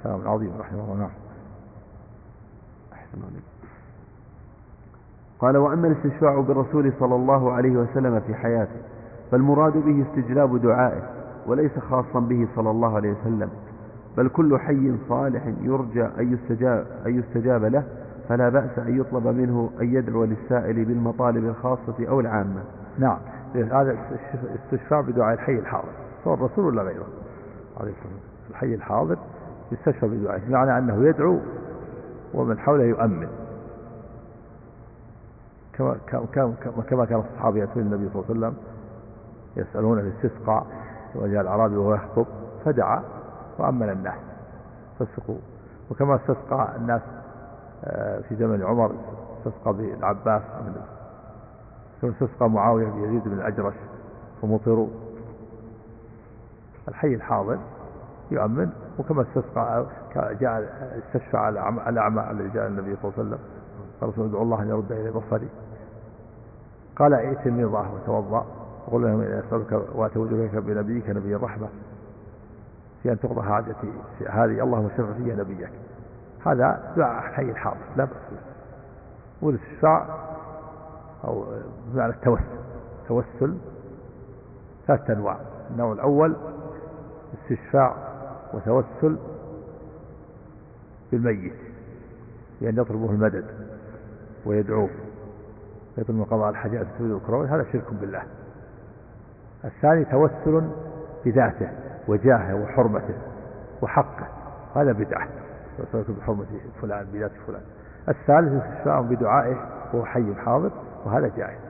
كلام 0.03 0.29
عظيم 0.29 0.53
رحمه 0.59 0.85
الله 0.85 0.97
نعم. 0.97 1.11
قال 5.41 5.57
وأما 5.57 5.89
الاستشفاع 5.89 6.41
بالرسول 6.41 6.93
صلى 7.01 7.15
الله 7.15 7.53
عليه 7.53 7.71
وسلم 7.71 8.21
في 8.21 8.35
حياته 8.35 8.81
فالمراد 9.31 9.73
به 9.73 10.05
استجلاب 10.11 10.63
دعائه 10.63 11.03
وليس 11.47 11.79
خاصا 11.91 12.21
به 12.21 12.49
صلى 12.57 12.71
الله 12.71 12.97
عليه 12.97 13.13
وسلم 13.13 13.51
بل 14.17 14.29
كل 14.29 14.59
حي 14.59 14.93
صالح 15.09 15.43
يرجى 15.61 16.05
أن 16.05 16.33
يستجاب, 16.33 16.87
أن 17.07 17.19
يستجاب 17.19 17.65
له 17.65 17.85
فلا 18.29 18.49
بأس 18.49 18.79
أن 18.79 19.01
يطلب 19.01 19.27
منه 19.27 19.71
أن 19.81 19.95
يدعو 19.95 20.25
للسائل 20.25 20.85
بالمطالب 20.85 21.45
الخاصة 21.45 22.09
أو 22.09 22.21
العامة. 22.21 22.63
نعم 22.99 23.19
هذا 23.55 23.97
استشفاع 24.65 25.01
بدعاء 25.01 25.35
الحي 25.35 25.53
الحاضر 25.53 25.93
سواء 26.25 26.35
الرسول 26.35 26.65
ولا 26.65 26.83
غيره؟ 26.83 27.07
عليه 27.81 27.93
الصلاة 27.93 28.51
الحي 28.51 28.75
الحاضر 28.75 29.19
يستشفى 29.73 30.09
بدعائه 30.09 30.49
معنى 30.49 30.79
أنه 30.79 31.09
يدعو 31.09 31.39
ومن 32.35 32.59
حوله 32.59 32.85
يؤمن. 32.85 33.29
كما 35.73 35.97
كما 36.09 36.55
كما 36.91 37.05
كان 37.05 37.21
الصحابة 37.21 37.59
يأتون 37.59 37.83
النبي 37.83 38.09
صلى 38.13 38.23
الله 38.23 38.25
عليه 38.29 38.39
وسلم 38.39 38.57
يسألون 39.57 39.99
الاستسقاء 39.99 40.67
وجاء 41.15 41.41
الأعرابي 41.41 41.77
وهو 41.77 41.95
يخطب 41.95 42.27
فدعا 42.65 43.03
وأمن 43.59 43.91
الناس 43.91 44.19
فسقوا. 44.99 45.39
وكما 45.91 46.17
استسقى 46.17 46.77
الناس 46.77 47.03
آه، 47.85 48.21
في 48.21 48.37
زمن 48.37 48.63
عمر 48.63 48.93
استسقى 49.39 49.73
بالعباس 49.73 50.43
ثم 52.01 52.09
استسقى 52.09 52.51
معاوية 52.51 52.89
بيزيد 52.89 53.25
بن 53.25 53.33
الأجرش 53.33 53.75
فمطروا. 54.43 54.89
الحي 56.91 57.15
الحاضر 57.15 57.59
يؤمن 58.31 58.71
وكما 58.99 59.23
استسقى 59.23 59.87
جاء 60.41 60.73
استشفى 60.99 61.37
على 61.37 61.69
الأعمى 61.89 62.31
الذي 62.31 62.49
جاء 62.49 62.67
النبي 62.67 62.97
صلى 62.97 63.05
الله 63.05 63.15
عليه 63.19 63.29
وسلم. 63.29 63.39
قال 64.01 64.11
رسول 64.11 64.29
ادعو 64.29 64.43
الله 64.43 64.63
أن 64.63 64.69
يرد 64.69 64.93
إلي 64.93 65.11
بصري 65.11 65.49
قال 66.97 67.15
ائت 67.15 67.47
النظام 67.47 67.87
وتوضأ. 67.95 68.47
وقل 68.87 69.03
لهم 69.03 69.21
إن 69.21 69.43
أسألك 69.47 69.83
وأتي 69.95 70.19
وجهك 70.19 70.55
بنبيك 70.55 71.11
نبي 71.11 71.37
الرحمة. 71.37 71.69
في 73.03 73.13
أن 73.13 73.21
تقضى 73.21 73.43
حاجتي 73.43 73.93
هذه 74.29 74.65
اللهم 74.65 74.89
شفع 74.89 75.13
في 75.13 75.35
نبيك. 75.35 75.71
هذا 76.47 76.93
دعاء 76.97 77.23
حي 77.23 77.55
حاضر 77.55 77.77
لا 77.97 78.05
بأس 78.05 78.17
به. 78.31 78.39
والاستشفاع 79.43 80.07
أو 81.25 81.45
بمعنى 81.87 82.13
التوسل 82.13 82.45
توسل 83.09 83.55
ثلاثة 84.87 85.13
أنواع. 85.13 85.37
النوع 85.71 85.93
الأول 85.93 86.37
استشفاع 87.35 87.97
وتوسل 88.55 89.19
بالميت 91.13 91.53
بأن 92.61 92.79
يطلبه 92.79 93.11
المدد 93.11 93.45
ويدعوه 94.47 94.91
يطلب 95.99 96.17
من 96.17 96.25
قضاء 96.25 96.51
الحاجات 96.51 96.87
تريد 96.99 97.11
الكروي 97.11 97.49
هذا 97.49 97.67
شرك 97.73 97.95
بالله. 98.01 98.23
الثاني 99.65 100.05
توسل 100.05 100.71
بذاته 101.25 101.71
وجاهه 102.09 102.55
وحرمته 102.55 103.15
وحقه 103.83 104.27
هذا 104.75 104.93
بدعة. 104.93 105.29
توسل 105.93 106.13
بحرمة 106.13 106.47
فلان 106.83 107.07
بذات 107.13 107.31
فلان. 107.47 107.63
الثالث 108.09 108.65
استشفاء 108.65 109.03
بدعائه 109.03 109.57
وهو 109.93 110.05
حي 110.05 110.35
حاضر 110.35 110.71
وهذا 111.05 111.31
جائز. 111.37 111.61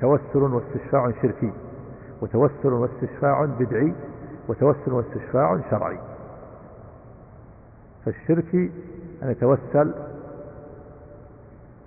توسل 0.00 0.42
واستشفاع 0.42 1.12
شركي. 1.22 1.52
وتوسل 2.22 2.72
واستشفاع 2.72 3.44
بدعي 3.44 3.94
وتوسل 4.48 4.92
واستشفاع 4.92 5.60
شرعي. 5.70 5.98
فالشركي 8.04 8.70
أن 9.22 9.30
يتوسل 9.30 9.94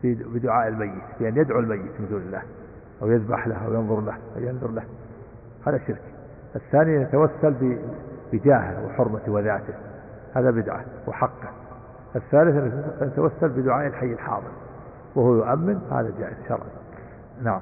بدعاء 0.03 0.67
الميت 0.67 1.03
بأن 1.19 1.37
يدعو 1.37 1.59
الميت 1.59 1.99
من 1.99 2.07
دون 2.09 2.21
الله 2.21 2.41
أو 3.01 3.07
يذبح 3.11 3.47
له 3.47 3.65
أو 3.65 3.73
ينظر 3.73 4.01
له 4.01 4.17
أو 4.35 4.41
ينظر 4.41 4.71
له. 4.71 4.83
هذا 5.67 5.77
شرك. 5.87 6.01
الثاني 6.55 6.93
يتوسل 6.93 7.77
بجاهه 8.33 8.85
وحرمته 8.85 9.31
وذاته. 9.31 9.73
هذا 10.33 10.51
بدعة 10.51 10.85
وحقه. 11.07 11.49
الثالث 12.15 12.55
أن 13.01 13.07
يتوسل 13.07 13.49
بدعاء 13.49 13.87
الحي 13.87 14.13
الحاضر. 14.13 14.51
وهو 15.15 15.35
يؤمن 15.35 15.81
هذا 15.91 16.13
جائز 16.19 16.37
شرعا. 16.47 16.69
نعم. 17.43 17.61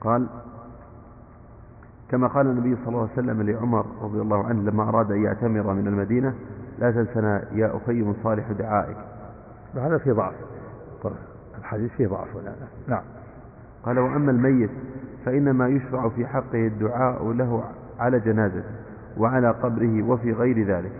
قال 0.00 0.26
كما 2.10 2.26
قال 2.26 2.46
النبي 2.46 2.76
صلى 2.76 2.88
الله 2.88 3.00
عليه 3.00 3.12
وسلم 3.12 3.42
لعمر 3.42 3.86
رضي 4.02 4.20
الله 4.20 4.44
عنه 4.44 4.70
لما 4.70 4.88
أراد 4.88 5.12
أن 5.12 5.24
يعتمر 5.24 5.72
من 5.72 5.86
المدينة 5.86 6.34
لا 6.78 6.90
تنسنا 6.90 7.44
يا 7.52 7.76
أخي 7.76 8.02
من 8.02 8.14
صالح 8.24 8.52
دعائك. 8.52 8.96
هذا 9.74 9.98
في 9.98 10.10
ضعف. 10.10 10.34
الحديث 11.58 11.92
فيه 11.92 12.08
ضعف 12.08 12.28
نعم. 12.88 13.02
قال 13.84 13.98
وأما 13.98 14.30
الميت 14.30 14.70
فإنما 15.24 15.68
يشرع 15.68 16.08
في 16.08 16.26
حقه 16.26 16.66
الدعاء 16.66 17.32
له 17.32 17.64
على 17.98 18.20
جنازته 18.20 18.64
وعلى 19.18 19.50
قبره 19.50 20.02
وفي 20.02 20.32
غير 20.32 20.66
ذلك. 20.66 20.92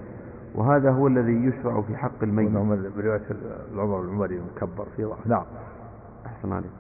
وهذا 0.55 0.91
هو 0.91 1.07
الذي 1.07 1.45
يشرع 1.45 1.81
في 1.81 1.97
حق 1.97 2.23
الميت. 2.23 2.51
برواية 2.97 3.23
العمر 3.75 4.03
العمري 4.03 4.37
المكبر 4.37 4.87
في 4.97 5.05
ضعف. 5.05 5.27
نعم. 5.27 5.45
أحسن 6.27 6.53
عليك 6.53 6.71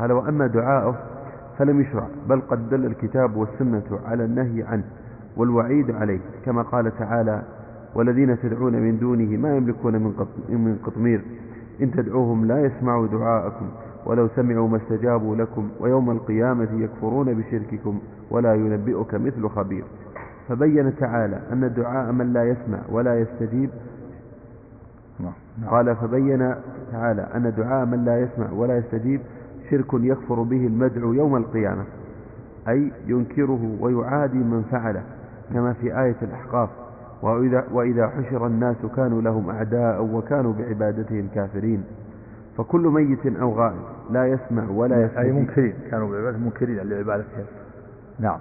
قال 0.00 0.12
وأما 0.12 0.46
دعاؤه 0.46 0.94
فلم 1.58 1.80
يشرع 1.80 2.06
بل 2.28 2.40
قد 2.40 2.70
دل 2.70 2.86
الكتاب 2.86 3.36
والسنة 3.36 3.98
على 4.04 4.24
النهي 4.24 4.62
عنه 4.62 4.84
والوعيد 5.36 5.90
عليه 5.90 6.20
كما 6.44 6.62
قال 6.62 6.98
تعالى 6.98 7.42
والذين 7.94 8.38
تدعون 8.40 8.72
من 8.72 8.98
دونه 8.98 9.36
ما 9.36 9.56
يملكون 9.56 9.92
من 10.48 10.78
قطمير 10.84 11.22
إن 11.82 11.90
تدعوهم 11.90 12.44
لا 12.44 12.66
يسمعوا 12.66 13.06
دعاءكم 13.06 13.66
ولو 14.06 14.28
سمعوا 14.36 14.68
ما 14.68 14.76
استجابوا 14.76 15.36
لكم 15.36 15.68
ويوم 15.80 16.10
القيامة 16.10 16.68
يكفرون 16.72 17.34
بشرككم 17.34 17.98
ولا 18.30 18.54
ينبئك 18.54 19.14
مثل 19.14 19.48
خبير. 19.48 19.84
فبين 20.48 20.96
تعالى 20.96 21.40
أن 21.52 21.64
الدعاء 21.64 22.12
من 22.12 22.32
لا 22.32 22.44
يسمع 22.44 22.78
ولا 22.88 23.20
يستجيب. 23.20 23.70
نعم، 25.20 25.32
نعم. 25.60 25.70
قال 25.70 25.96
فبين 25.96 26.54
تعالى 26.92 27.22
أن 27.34 27.52
دعاء 27.56 27.86
من 27.86 28.04
لا 28.04 28.20
يسمع 28.20 28.46
ولا 28.52 28.78
يستجيب. 28.78 29.20
شرك 29.70 29.94
يكفر 29.94 30.42
به 30.42 30.66
المدعو 30.66 31.12
يوم 31.12 31.36
القيامة 31.36 31.84
أي 32.68 32.92
ينكره 33.06 33.76
ويعادي 33.80 34.38
من 34.38 34.62
فعله 34.70 35.02
كما 35.54 35.72
في 35.72 36.00
آية 36.00 36.16
الأحقاف 36.22 36.68
وإذا, 37.22 37.64
وإذا 37.72 38.08
حشر 38.08 38.46
الناس 38.46 38.76
كانوا 38.96 39.22
لهم 39.22 39.50
أعداء 39.50 40.02
وكانوا 40.04 40.52
بعبادتهم 40.52 41.28
كافرين 41.34 41.84
فكل 42.56 42.80
ميت 42.80 43.26
أو 43.40 43.52
غائب 43.52 43.80
لا 44.10 44.26
يسمع 44.26 44.70
ولا 44.70 45.04
يسمع 45.04 45.20
أي 45.22 45.32
منكرين 45.32 45.74
كانوا 45.90 46.10
بعبادتهم 46.10 46.42
منكرين 46.44 46.76
لعبادتهم. 46.76 47.44
نعم. 48.18 48.38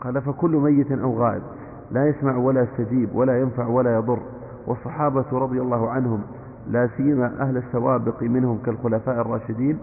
قال 0.00 0.22
فكل 0.22 0.50
ميت 0.50 0.92
أو 0.92 1.18
غائب 1.18 1.42
لا 1.90 2.06
يسمع 2.08 2.36
ولا 2.36 2.62
يستجيب 2.62 3.08
ولا 3.14 3.40
ينفع 3.40 3.66
ولا 3.66 3.94
يضر. 3.96 4.18
والصحابة 4.66 5.24
رضي 5.32 5.60
الله 5.60 5.90
عنهم 5.90 6.22
لا 6.70 6.88
سيما 6.96 7.32
أهل 7.40 7.56
السوابق 7.56 8.22
منهم 8.22 8.58
كالخلفاء 8.66 9.20
الراشدين 9.20 9.78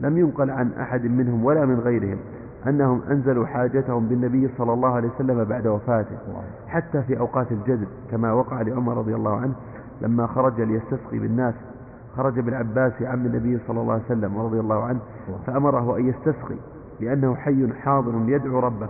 لم 0.00 0.18
ينقل 0.18 0.50
عن 0.50 0.72
أحد 0.80 1.04
منهم 1.04 1.44
ولا 1.44 1.66
من 1.66 1.80
غيرهم 1.80 2.18
أنهم 2.66 3.00
أنزلوا 3.10 3.46
حاجتهم 3.46 4.08
بالنبي 4.08 4.48
صلى 4.58 4.72
الله 4.72 4.88
عليه 4.88 5.08
وسلم 5.08 5.44
بعد 5.44 5.66
وفاته 5.66 6.16
حتى 6.68 7.02
في 7.02 7.18
أوقات 7.18 7.52
الجذب 7.52 7.88
كما 8.10 8.32
وقع 8.32 8.62
لعمر 8.62 8.96
رضي 8.96 9.14
الله 9.14 9.36
عنه 9.36 9.54
لما 10.00 10.26
خرج 10.26 10.60
ليستسقي 10.60 11.18
بالناس. 11.18 11.54
خرج 12.16 12.40
بالعباس 12.40 12.92
عم 13.02 13.26
النبي 13.26 13.58
صلى 13.68 13.80
الله 13.80 13.92
عليه 13.92 14.04
وسلم 14.04 14.38
رضي 14.38 14.60
الله 14.60 14.84
عنه 14.84 14.98
فأمره 15.46 15.96
أن 15.98 16.08
يستسقي 16.08 16.56
لأنه 17.00 17.34
حي 17.34 17.72
حاضر 17.72 18.14
يدعو 18.26 18.58
ربه. 18.58 18.88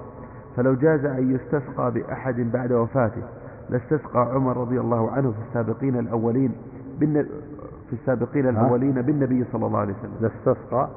فلو 0.56 0.74
جاز 0.74 1.04
أن 1.04 1.34
يستسقى 1.34 1.90
بأحد 1.92 2.40
بعد 2.52 2.72
وفاته 2.72 3.22
لاستسقى 3.70 4.20
عمر 4.34 4.56
رضي 4.56 4.80
الله 4.80 5.10
عنه 5.10 5.30
في 5.30 5.38
السابقين 5.48 5.98
الأولين 5.98 6.52
في 6.98 7.92
السابقين 7.92 8.48
الأولين 8.48 9.02
بالنبي 9.02 9.44
صلى 9.52 9.66
الله 9.66 9.78
عليه 9.78 9.94
وسلم. 9.94 10.16
لاستسقى 10.20 10.88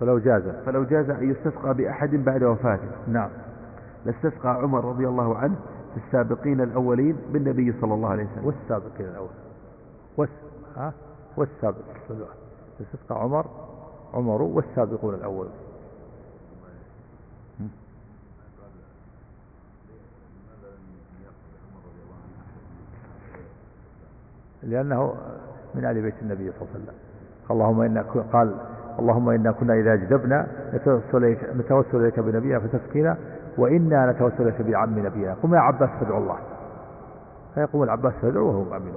فلو 0.00 0.18
جاز. 0.18 0.42
فلو 0.66 0.84
جاز 0.84 1.10
أن 1.10 1.30
يستسقى 1.30 1.74
بأحد 1.74 2.10
بعد 2.14 2.42
وفاته. 2.42 2.88
نعم. 3.08 3.30
لاستسقى 4.04 4.50
عمر 4.50 4.84
رضي 4.84 5.08
الله 5.08 5.36
عنه 5.36 5.54
في 5.94 6.00
السابقين 6.06 6.60
الأولين 6.60 7.16
بالنبي 7.32 7.72
صلى 7.80 7.94
الله 7.94 8.08
عليه 8.08 8.24
وسلم. 8.24 8.46
والسابقين 8.46 9.06
الأول 9.06 9.28
والس... 10.16 10.30
ها؟ 10.76 10.92
والسابق 11.36 11.76
استسقى 12.80 13.22
عمر 13.22 13.46
عمر 14.14 14.42
والسابقون 14.42 15.14
الأول 15.14 15.46
لأنه 24.62 25.14
من 25.74 25.84
آل 25.84 26.02
بيت 26.02 26.14
النبي 26.22 26.52
صلى 26.52 26.62
الله 26.62 26.70
عليه 26.74 26.84
وسلم. 26.84 26.94
اللهم 27.50 27.80
إنا 27.80 28.02
قال 28.32 28.54
اللهم 28.98 29.28
إنا 29.28 29.52
كنا 29.52 29.74
إذا 29.74 29.92
أجدبنا 29.92 30.46
نتوسل 31.54 31.96
إليك 31.96 32.20
بنبينا 32.20 32.58
فتسقينا 32.58 33.16
وإنا 33.58 34.10
نتوسل 34.10 34.42
إليك 34.42 34.62
بعم 34.62 34.98
نبينا. 34.98 35.34
قم 35.42 35.54
يا 35.54 35.60
عباس 35.60 35.90
فادعو 36.00 36.18
الله. 36.18 36.38
فيقوم 37.54 37.82
العباس 37.82 38.12
فيدعو 38.20 38.46
وهو 38.46 38.64
مؤمن. 38.64 38.92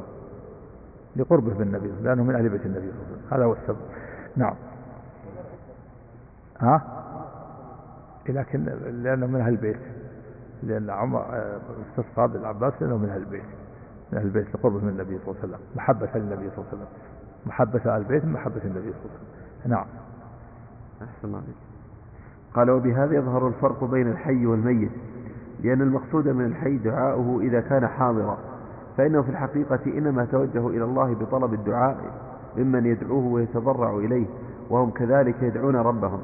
لقربه 1.15 1.53
من 1.53 1.61
النبي 1.61 1.91
لأنه 2.03 2.23
من 2.23 2.35
أهل 2.35 2.49
بيت 2.49 2.65
النبي 2.65 2.91
صلى 2.91 3.01
الله 3.01 3.05
عليه 3.05 3.15
وسلم. 3.15 3.33
هذا 3.33 3.45
هو 3.45 3.53
السبب. 3.53 3.77
نعم. 4.35 4.55
ها؟ 6.59 6.81
لكن 8.29 8.63
لأنه 9.03 9.27
من 9.27 9.41
أهل 9.41 9.53
البيت. 9.53 9.79
لأن 10.63 10.89
عمر 10.89 11.19
آه، 11.19 11.59
استسقى 11.89 12.27
بالعباس 12.27 12.73
لأنه 12.81 12.97
من 12.97 13.09
أهل 13.09 13.21
البيت. 13.21 13.43
من 14.11 14.17
أهل 14.17 14.25
البيت 14.25 14.55
لقربه 14.55 14.79
من 14.79 14.89
النبي 14.89 15.17
صلى 15.17 15.27
الله 15.27 15.35
عليه 15.43 15.47
وسلم 15.47 15.59
محبة 15.75 16.09
للنبي 16.15 16.49
صلى 16.49 16.57
الله 16.57 16.67
عليه 16.67 16.77
وسلم. 16.77 16.87
محبة 17.45 17.95
أهل 17.95 18.01
البيت 18.01 18.25
محبة 18.25 18.61
النبي 18.65 18.93
صلى 18.93 19.05
الله 19.05 19.11
عليه 19.11 19.65
وسلم. 19.65 19.71
نعم. 19.71 19.85
أحسن 21.01 21.35
عليك. 21.35 21.55
قال 22.53 22.69
وبهذا 22.69 23.15
يظهر 23.15 23.47
الفرق 23.47 23.83
بين 23.83 24.07
الحي 24.11 24.45
والميت 24.45 24.91
لأن 25.63 25.81
المقصود 25.81 26.27
من 26.27 26.45
الحي 26.45 26.77
دعاؤه 26.77 27.39
إذا 27.41 27.61
كان 27.61 27.87
حاضرا 27.87 28.37
فإنه 28.97 29.21
في 29.21 29.29
الحقيقة 29.29 29.79
إنما 29.85 30.25
توجه 30.25 30.67
إلى 30.67 30.83
الله 30.83 31.13
بطلب 31.13 31.53
الدعاء 31.53 31.97
ممن 32.57 32.85
يدعوه 32.85 33.25
ويتضرع 33.25 33.97
إليه 33.97 34.25
وهم 34.69 34.89
كذلك 34.89 35.35
يدعون 35.41 35.75
ربهم. 35.75 36.19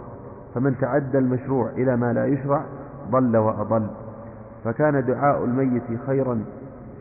فمن 0.55 0.77
تعدى 0.81 1.17
المشروع 1.17 1.69
إلى 1.69 1.95
ما 1.97 2.13
لا 2.13 2.25
يشرع 2.25 2.65
ضل 3.09 3.37
وأضل. 3.37 3.87
فكان 4.63 5.05
دعاء 5.05 5.45
الميت 5.45 5.83
خيرا 6.07 6.43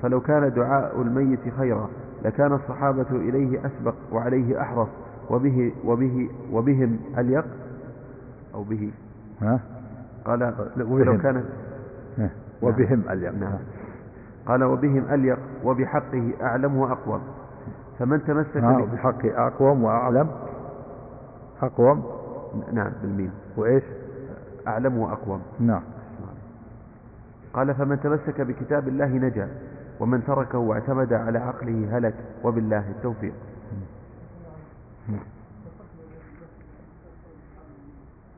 فلو 0.02 0.20
كان 0.20 0.52
دعاء 0.52 1.00
الميت 1.02 1.40
خيرا 1.58 1.88
لكان 2.24 2.52
الصحابة 2.52 3.06
إليه 3.10 3.60
أسبق 3.66 3.94
وعليه 4.12 4.60
أحرص 4.62 4.88
وبه 5.30 5.72
وبه 5.84 6.28
وبهم 6.52 6.98
أليق؟ 7.18 7.44
أو 8.54 8.62
به. 8.62 8.90
ها؟ 9.42 9.60
قال 10.24 10.54
وبهم. 10.80 11.02
لو 11.02 11.18
كان 11.18 11.44
إيه. 12.18 12.30
وبهم 12.62 13.02
أليق. 13.10 13.32
نعم. 13.34 13.58
قال 14.46 14.64
وبهم 14.64 15.04
أليق 15.10 15.38
وبحقه 15.64 16.32
أعلم 16.42 16.76
وأقوم. 16.76 17.20
فمن 17.98 18.24
تمسك 18.24 18.56
ها 18.56 18.78
ب- 18.78 18.92
بحق 18.94 19.26
أقوم 19.26 19.84
وأعلم؟ 19.84 20.28
أقوم؟ 21.62 22.04
نعم 22.72 22.92
بالميم. 23.02 23.30
وإيش؟ 23.56 23.82
أعلم 24.68 24.98
وأقوم. 24.98 25.42
نعم. 25.60 25.82
قال 27.54 27.74
فمن 27.74 28.00
تمسك 28.00 28.40
بكتاب 28.40 28.88
الله 28.88 29.06
نجا. 29.06 29.48
ومن 30.00 30.24
تركه 30.24 30.58
واعتمد 30.58 31.12
على 31.12 31.38
عقله 31.38 31.98
هلك 31.98 32.14
وبالله 32.44 32.90
التوفيق. 32.90 33.32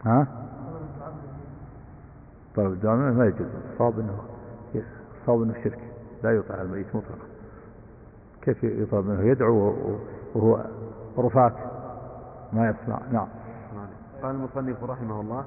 ها؟ 0.06 0.26
طلب 2.56 2.72
الدعاء 2.72 2.96
منه 2.96 3.12
ما 3.18 3.26
يجوز. 3.26 3.48
صاب 3.78 3.98
إنه 4.00 4.18
صاب 5.26 5.42
إنه 5.42 5.54
شرك. 5.64 5.78
لا 6.22 6.30
يطاع 6.30 6.62
الميت 6.62 6.86
مطلقا. 6.86 7.26
كيف 8.42 8.64
يطلب 8.64 9.06
منه؟ 9.06 9.22
يدعو 9.22 9.74
وهو- 10.34 10.64
رفات 11.18 11.52
ما 12.52 12.68
يسمع 12.70 13.00
نعم. 13.12 13.28
قال 14.22 14.34
المصنف 14.34 14.84
رحمه 14.84 15.20
الله 15.20 15.44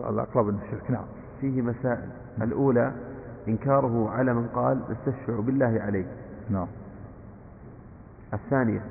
الأقرب 0.00 0.48
إنه 0.48 0.60
شرك. 0.70 0.90
نعم. 0.90 1.04
فيه 1.40 1.62
مسائل. 1.62 2.08
الأولى 2.42 2.92
إنكاره 3.50 4.10
على 4.10 4.34
من 4.34 4.46
قال 4.54 4.80
نستشفع 4.90 5.40
بالله 5.40 5.80
عليه 5.86 6.06
نعم. 6.50 6.66
الثانية 8.34 8.82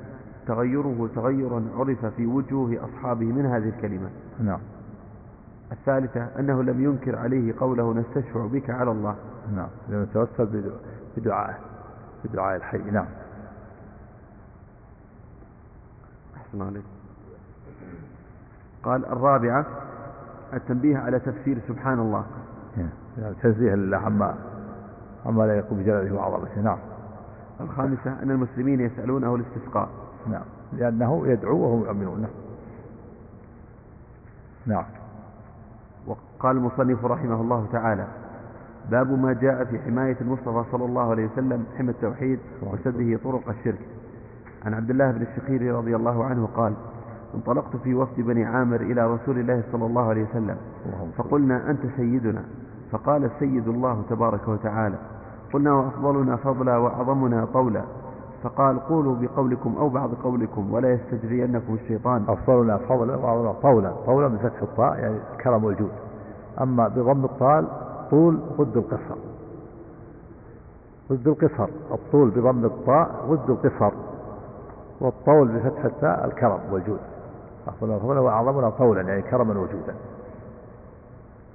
تغيره 0.46 1.08
تغيرا 1.14 1.64
عرف 1.76 2.06
في 2.06 2.26
وجوه 2.26 2.84
أصحابه 2.84 3.26
من 3.26 3.46
هذه 3.46 3.68
الكلمة. 3.68 4.10
نعم. 4.40 4.58
الثالثة 5.72 6.28
أنه 6.38 6.62
لم 6.62 6.84
ينكر 6.84 7.16
عليه 7.18 7.54
قوله 7.60 7.94
نستشفع 7.94 8.46
بك 8.46 8.70
على 8.70 8.90
الله. 8.90 9.16
نعم. 9.56 9.68
لأنه 9.88 10.06
توسل 10.14 10.46
بدع- 10.46 10.76
بدعائه 11.16 11.54
بدعاء 12.24 12.56
الحي. 12.56 12.78
نعم. 12.78 13.06
أحسن 16.36 16.62
عليك. 16.62 16.82
قال 18.82 19.04
الرابعة 19.06 19.66
التنبيه 20.54 20.98
على 20.98 21.18
تفسير 21.18 21.58
سبحان 21.68 21.98
الله. 21.98 22.24
يعني 23.18 23.34
تنزيه 23.42 23.74
لله 23.74 23.96
عما 23.96 24.34
عما 25.26 25.42
لا 25.42 25.56
يقوم 25.56 25.78
بجلاله 25.78 26.14
وعظمته 26.14 26.60
نعم. 26.60 26.78
الخامسة 27.60 28.22
أن 28.22 28.30
المسلمين 28.30 28.80
يسألونه 28.80 29.34
الاستسقاء. 29.34 29.88
نعم. 30.30 30.42
لأنه 30.72 31.26
يدعو 31.26 31.58
وهم 31.58 31.84
يؤمنون. 31.84 32.26
نعم. 34.66 34.84
وقال 36.06 36.56
المصنف 36.56 37.04
رحمه 37.04 37.40
الله 37.40 37.66
تعالى 37.72 38.06
باب 38.90 39.18
ما 39.18 39.32
جاء 39.32 39.64
في 39.64 39.78
حماية 39.78 40.16
المصطفى 40.20 40.64
صلى 40.72 40.84
الله 40.84 41.10
عليه 41.10 41.26
وسلم 41.26 41.64
حمى 41.78 41.90
التوحيد 41.90 42.38
وسده 42.62 43.18
طرق 43.24 43.48
الشرك. 43.48 43.80
عن 44.64 44.74
عبد 44.74 44.90
الله 44.90 45.10
بن 45.10 45.22
الشقير 45.22 45.74
رضي 45.74 45.96
الله 45.96 46.24
عنه 46.24 46.48
قال 46.56 46.72
انطلقت 47.34 47.76
في 47.76 47.94
وفد 47.94 48.20
بني 48.20 48.44
عامر 48.44 48.80
إلى 48.80 49.14
رسول 49.14 49.38
الله 49.38 49.62
صلى 49.72 49.86
الله 49.86 50.08
عليه 50.08 50.24
وسلم. 50.24 50.56
فقلنا 51.16 51.70
أنت 51.70 51.80
سيدنا. 51.96 52.44
فقال 52.92 53.24
السيد 53.24 53.68
الله 53.68 54.02
تبارك 54.10 54.48
وتعالى 54.48 54.96
قلنا 55.52 55.72
وأفضلنا 55.72 56.36
فضلا 56.36 56.76
وأعظمنا 56.76 57.44
طولا 57.52 57.82
فقال 58.42 58.80
قولوا 58.80 59.16
بقولكم 59.20 59.74
أو 59.78 59.88
بعض 59.88 60.14
قولكم 60.14 60.72
ولا 60.74 60.92
يستجرينكم 60.92 61.74
الشيطان 61.74 62.24
أفضلنا 62.28 62.76
فضلا 62.76 63.16
وأعظمنا 63.16 63.52
طولا 63.52 63.92
طولا 64.06 64.28
بفتح 64.28 64.62
الطاء 64.62 64.98
يعني 64.98 65.16
الكرم 65.32 65.64
والجود 65.64 65.90
أما 66.60 66.88
بضم 66.88 67.24
الطال 67.24 67.66
طول 68.10 68.38
ضد 68.58 68.76
القصر. 68.76 69.16
ضد 71.12 71.28
القصر 71.28 71.68
الطول 71.92 72.30
بضم 72.30 72.64
الطاء 72.64 73.10
ضد 73.28 73.50
القصر. 73.50 73.92
والطول 75.00 75.48
بفتح 75.48 75.84
التاء 75.84 76.24
الكرم 76.24 76.58
والجود. 76.72 76.98
أفضلنا 77.68 77.98
فضلا 77.98 78.20
وأعظمنا 78.20 78.70
طولا 78.70 79.02
يعني 79.02 79.22
كرما 79.22 79.60
وجودا. 79.60 79.94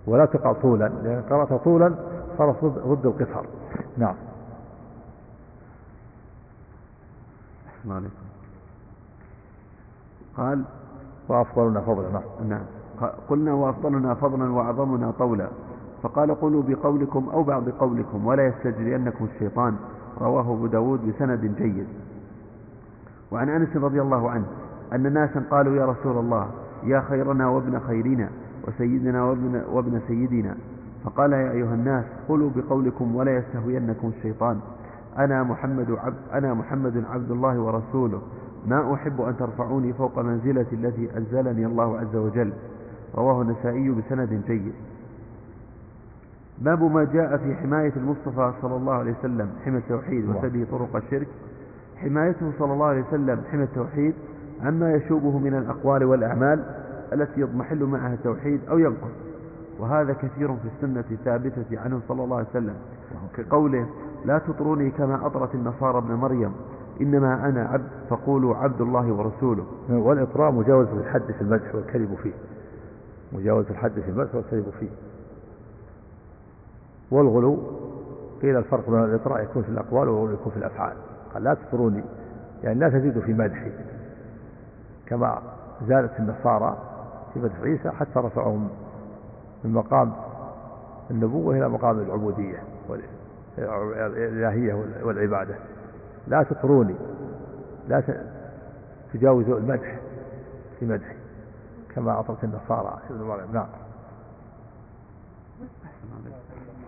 ولا 0.07 0.25
تقع 0.25 0.53
طولا. 0.53 0.91
لأن 1.03 1.23
قرأت 1.29 1.53
طولا 1.53 1.93
صارت 2.37 2.65
ضد 2.65 3.05
القصر. 3.05 3.45
نعم. 3.97 4.15
أحسن 7.67 7.91
عليكم. 7.91 8.25
قال 10.37 10.63
وأفضلنا 11.27 11.81
فضلا. 11.81 12.09
نعم. 12.09 12.49
نعم. 12.49 13.09
قلنا 13.29 13.53
وأفضلنا 13.53 14.13
فضلا 14.13 14.51
وأعظمنا 14.51 15.11
طولا. 15.11 15.47
فقال 16.03 16.35
قولوا 16.35 16.63
بقولكم 16.67 17.29
أو 17.33 17.43
بعض 17.43 17.69
قولكم 17.69 18.25
ولا 18.25 18.47
يستجرينكم 18.47 19.27
الشيطان. 19.33 19.75
رواه 20.21 20.41
أبو 20.41 20.67
داود 20.67 21.07
بسند 21.07 21.55
جيد. 21.57 21.87
وعن 23.31 23.49
أنس 23.49 23.75
رضي 23.75 24.01
الله 24.01 24.29
عنه 24.29 24.45
أن 24.93 25.13
ناسا 25.13 25.43
قالوا 25.51 25.75
يا 25.75 25.85
رسول 25.85 26.17
الله 26.17 26.51
يا 26.83 27.01
خيرنا 27.09 27.47
وابن 27.49 27.79
خيرنا. 27.79 28.29
وسيدنا 28.67 29.23
وابن, 29.23 29.61
وابن 29.71 30.01
سيدنا. 30.07 30.55
فقال 31.03 31.33
يا 31.33 31.51
أيها 31.51 31.73
الناس 31.73 32.05
قولوا 32.27 32.49
بقولكم 32.55 33.15
ولا 33.15 33.37
يستهوينكم 33.37 34.11
الشيطان. 34.17 34.59
أنا 35.17 35.43
محمد 35.43 35.91
عبد 35.91 36.15
أنا 36.33 36.53
محمد 36.53 37.03
عبد 37.09 37.31
الله 37.31 37.59
ورسوله. 37.59 38.21
ما 38.67 38.93
أحب 38.93 39.21
أن 39.21 39.37
ترفعوني 39.37 39.93
فوق 39.93 40.19
منزلتي 40.19 40.75
التي 40.75 41.17
أنزلني 41.17 41.65
الله 41.65 41.99
عز 41.99 42.15
وجل. 42.15 42.53
رواه 43.15 43.41
النسائي 43.41 43.89
بسند 43.89 44.41
جيد. 44.47 44.73
باب 46.61 46.83
ما 46.83 47.03
جاء 47.03 47.37
في 47.37 47.55
حماية 47.55 47.93
المصطفى 47.97 48.53
صلى 48.61 48.75
الله 48.75 48.93
عليه 48.93 49.13
وسلم. 49.19 49.49
حمى 49.65 49.77
التوحيد. 49.77 50.29
وسده 50.29 50.65
طرق 50.71 50.95
الشرك. 50.95 51.27
حمايته 51.97 52.51
صلى 52.59 52.73
الله 52.73 52.85
عليه 52.85 53.03
وسلم 53.07 53.41
حمى 53.51 53.63
التوحيد 53.63 54.13
عما 54.63 54.93
يشوبه 54.93 55.39
من 55.39 55.53
الأقوال 55.53 56.03
والأعمال. 56.03 56.84
التي 57.13 57.41
يضمحل 57.41 57.83
معها 57.83 58.13
التوحيد 58.13 58.61
أو 58.69 58.77
ينقص. 58.77 59.11
وهذا 59.79 60.13
كثير 60.13 60.55
في 60.55 60.67
السنة 60.75 61.03
الثابتة 61.11 61.79
عنه 61.79 62.01
صلى 62.07 62.23
الله 62.23 62.37
عليه 62.37 62.47
وسلم 62.49 62.75
كقوله 63.35 63.87
لا 64.25 64.37
تطروني 64.37 64.91
كما 64.91 65.25
أطرت 65.25 65.55
النصارى 65.55 65.97
ابن 65.97 66.13
مريم 66.13 66.51
إنما 67.01 67.49
أنا 67.49 67.63
عبد 67.65 67.87
فقولوا 68.09 68.55
عبد 68.55 68.81
الله 68.81 69.13
ورسوله. 69.13 69.65
والإطراء 69.89 70.51
مجاوز 70.51 70.87
الحد 70.87 71.31
في 71.31 71.41
المدح 71.41 71.75
والكذب 71.75 72.15
فيه. 72.23 72.33
مجاوز 73.33 73.65
الحد 73.69 73.91
في 73.91 74.09
المدح 74.09 74.35
والكذب 74.35 74.69
فيه. 74.79 74.89
والغلو 77.11 77.59
قيل 78.41 78.57
الفرق 78.57 78.89
بين 78.89 79.03
الإطراء 79.03 79.43
يكون 79.43 79.63
في 79.63 79.69
الأقوال 79.69 80.09
والغلو 80.09 80.33
يكون 80.33 80.51
في 80.51 80.57
الأفعال. 80.57 80.97
قال 81.33 81.43
لا 81.43 81.53
تطروني. 81.53 82.03
يعني 82.63 82.79
لا 82.79 82.89
تزيدوا 82.89 83.21
في 83.21 83.33
مدحي. 83.33 83.71
كما 85.05 85.41
زادت 85.87 86.19
النصارى 86.19 86.77
مدح 87.39 87.59
عيسى 87.61 87.89
حتى 87.89 88.19
رفعهم 88.19 88.69
من 89.63 89.73
مقام 89.73 90.13
النبوة 91.11 91.55
إلى 91.57 91.69
مقام 91.69 91.99
العبودية 91.99 92.63
والإلهية 93.57 94.73
والعبادة. 95.03 95.55
لا 96.27 96.43
تطروني 96.43 96.95
لا 97.87 98.03
تجاوزوا 99.13 99.57
المدح 99.57 99.99
في 100.79 100.85
مدحي 100.85 101.15
كما 101.95 102.19
أطرت 102.19 102.43
النصارى 102.43 102.99
ابن 103.09 103.23
مريم 103.23 103.51
نعم. 103.53 103.67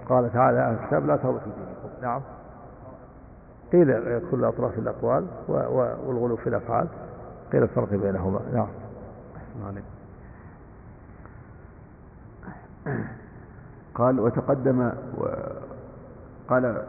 قال 0.10 0.34
تعالى 0.34 0.60
أهل 0.60 0.74
الكتاب 0.74 1.06
لا 1.06 1.16
تغلوا 1.16 1.40
في 1.40 1.46
دينكم. 1.46 2.02
نعم. 2.02 2.22
قيل 3.72 4.22
كل 4.32 4.46
أطراف 4.46 4.80
الأقوال 4.80 5.26
والغلو 5.48 6.36
في 6.36 6.50
الأفعال. 6.50 6.88
قيل 7.52 7.64
الفرق 7.64 7.90
بينهما. 7.90 8.40
نعم. 8.54 8.68
أحسن 9.36 9.66
عليك. 9.68 9.97
قال 13.96 14.20
وتقدم 14.20 14.92
و... 15.18 15.26
قال 16.50 16.84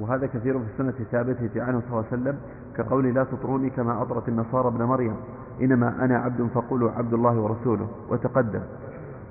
وهذا 0.00 0.26
كثير 0.26 0.58
في 0.58 0.64
السنة 0.72 0.94
الثابتة 1.00 1.62
عنه 1.62 1.80
صلى 1.80 1.90
الله 1.90 2.04
عليه 2.12 2.22
وسلم 2.22 2.36
كقول 2.76 3.14
لا 3.14 3.24
تطروني 3.24 3.70
كما 3.70 4.02
أطرت 4.02 4.28
النصارى 4.28 4.68
ابن 4.68 4.84
مريم 4.84 5.16
إنما 5.60 6.04
أنا 6.04 6.18
عبد 6.18 6.48
فقولوا 6.54 6.90
عبد 6.90 7.12
الله 7.12 7.40
ورسوله 7.40 7.88
وتقدم. 8.10 8.60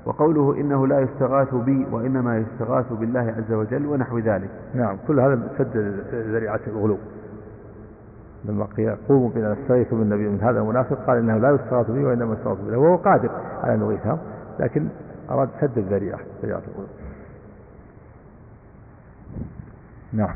وقوله 0.06 0.56
إنه 0.62 0.88
لا 0.88 1.00
يستغاث 1.00 1.56
بي 1.56 1.88
وإنما 1.92 2.38
يستغاث 2.38 2.94
بالله 2.94 3.36
عز 3.38 3.54
وجل 3.54 3.86
ونحو 3.86 4.20
ذلك. 4.20 4.50
نعم 4.74 4.98
كل 5.08 5.20
هذا 5.20 5.40
سد 5.58 5.78
ذريعة 6.14 6.60
الغلو. 6.68 6.98
لما 8.46 8.66
قيل 8.78 8.96
قوموا 9.10 9.30
بنا 9.36 9.54
نستغيث 9.54 9.94
بالنبي 9.94 10.30
من 10.30 10.42
هذا 10.42 10.60
المنافق 10.60 11.06
قال 11.08 11.18
إنه 11.18 11.38
لا 11.38 11.52
يستغاث 11.52 11.92
به 11.92 12.06
وإنما 12.06 12.34
يستغاث 12.34 12.58
بالله 12.58 12.78
وهو 12.78 12.96
قادر 12.96 13.30
على 13.64 13.82
يغيثهم 13.82 14.18
لكن 14.60 14.88
أراد 15.30 15.50
سد 15.62 15.78
الذريعة 15.78 16.20
ذريعه 16.42 16.62
الغلو 16.68 16.88
نعم. 20.14 20.36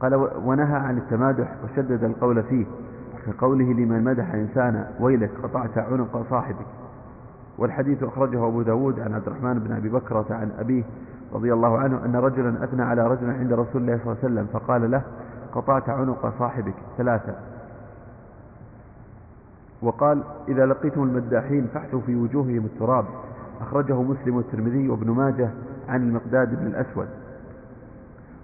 قال 0.00 0.14
ونهى 0.44 0.76
عن 0.76 0.98
التمادح 0.98 1.48
وشدد 1.64 2.04
القول 2.04 2.42
فيه 2.42 2.66
كقوله 3.26 3.72
لمن 3.72 4.04
مدح 4.04 4.34
إنسانا 4.34 4.90
ويلك 5.00 5.30
قطعت 5.42 5.78
عنق 5.78 6.26
صاحبك. 6.30 6.66
والحديث 7.58 8.02
أخرجه 8.02 8.46
أبو 8.46 8.62
داود 8.62 9.00
عن 9.00 9.14
عبد 9.14 9.26
الرحمن 9.26 9.58
بن 9.58 9.72
أبي 9.72 9.88
بكرة 9.88 10.26
عن 10.30 10.50
أبيه 10.58 10.84
رضي 11.32 11.52
الله 11.52 11.78
عنه 11.78 12.04
أن 12.04 12.16
رجلا 12.16 12.64
أثنى 12.64 12.82
على 12.82 13.06
رجل 13.06 13.30
عند 13.30 13.52
رسول 13.52 13.82
الله 13.82 13.98
صلى 14.04 14.12
الله 14.12 14.16
عليه 14.22 14.34
وسلم 14.34 14.46
فقال 14.52 14.90
له 14.90 15.02
قطعت 15.52 15.88
عنق 15.88 16.38
صاحبك 16.38 16.74
ثلاثة. 16.98 17.34
وقال 19.82 20.22
إذا 20.48 20.66
لقيتم 20.66 21.02
المداحين 21.02 21.66
فاحثوا 21.74 22.00
في 22.00 22.14
وجوههم 22.14 22.64
التراب. 22.64 23.04
أخرجه 23.60 24.02
مسلم 24.02 24.36
والترمذي 24.36 24.88
وابن 24.88 25.10
ماجه 25.10 25.50
عن 25.88 26.02
المقداد 26.02 26.60
بن 26.60 26.66
الأسود. 26.66 27.08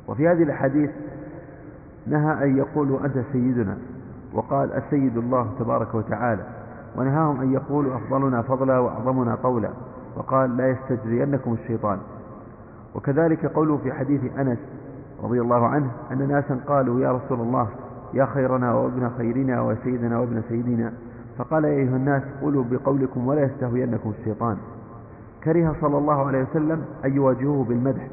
وفي 0.09 0.29
هذه 0.29 0.43
الأحاديث 0.43 0.91
نهى 2.07 2.45
أن 2.45 2.59
يقولوا 2.59 3.05
أنت 3.05 3.19
سيدنا. 3.33 3.77
وقال 4.33 4.73
السيد 4.73 5.17
الله 5.17 5.51
تبارك 5.59 5.95
وتعالى. 5.95 6.43
ونهاهم 6.97 7.41
أن 7.41 7.53
يقولوا 7.53 7.97
أفضلنا 7.97 8.43
فضلا 8.43 8.79
وأعظمنا 8.79 9.35
قولا. 9.35 9.71
وقال 10.17 10.57
لا 10.57 10.69
يستجرينكم 10.69 11.53
الشيطان. 11.53 11.99
وكذلك 12.95 13.47
قوله 13.47 13.77
في 13.77 13.93
حديث 13.93 14.21
أنس 14.39 14.59
رضي 15.23 15.41
الله 15.41 15.67
عنه 15.67 15.91
أن 16.13 16.29
ناسا 16.29 16.61
قالوا 16.67 17.01
يا 17.01 17.13
رسول 17.13 17.41
الله 17.41 17.69
يا 18.15 18.27
خيرنا 18.27 18.75
وابن 18.75 19.11
خيرنا 19.19 19.61
وسيدنا 19.61 20.19
وابن 20.19 20.43
سيدنا. 20.49 20.93
فقال 21.43 21.65
يا 21.65 21.71
أيها 21.71 21.97
الناس 21.97 22.23
قولوا 22.43 22.65
بقولكم 22.71 23.27
ولا 23.27 23.43
يستهوينكم 23.43 24.13
الشيطان. 24.19 24.57
كره 25.45 25.77
صلى 25.81 25.99
الله 25.99 26.27
عليه 26.27 26.43
وسلم 26.43 26.85
أن 27.05 27.17
يواجهوه 27.17 27.65
بالمدح 27.65 28.07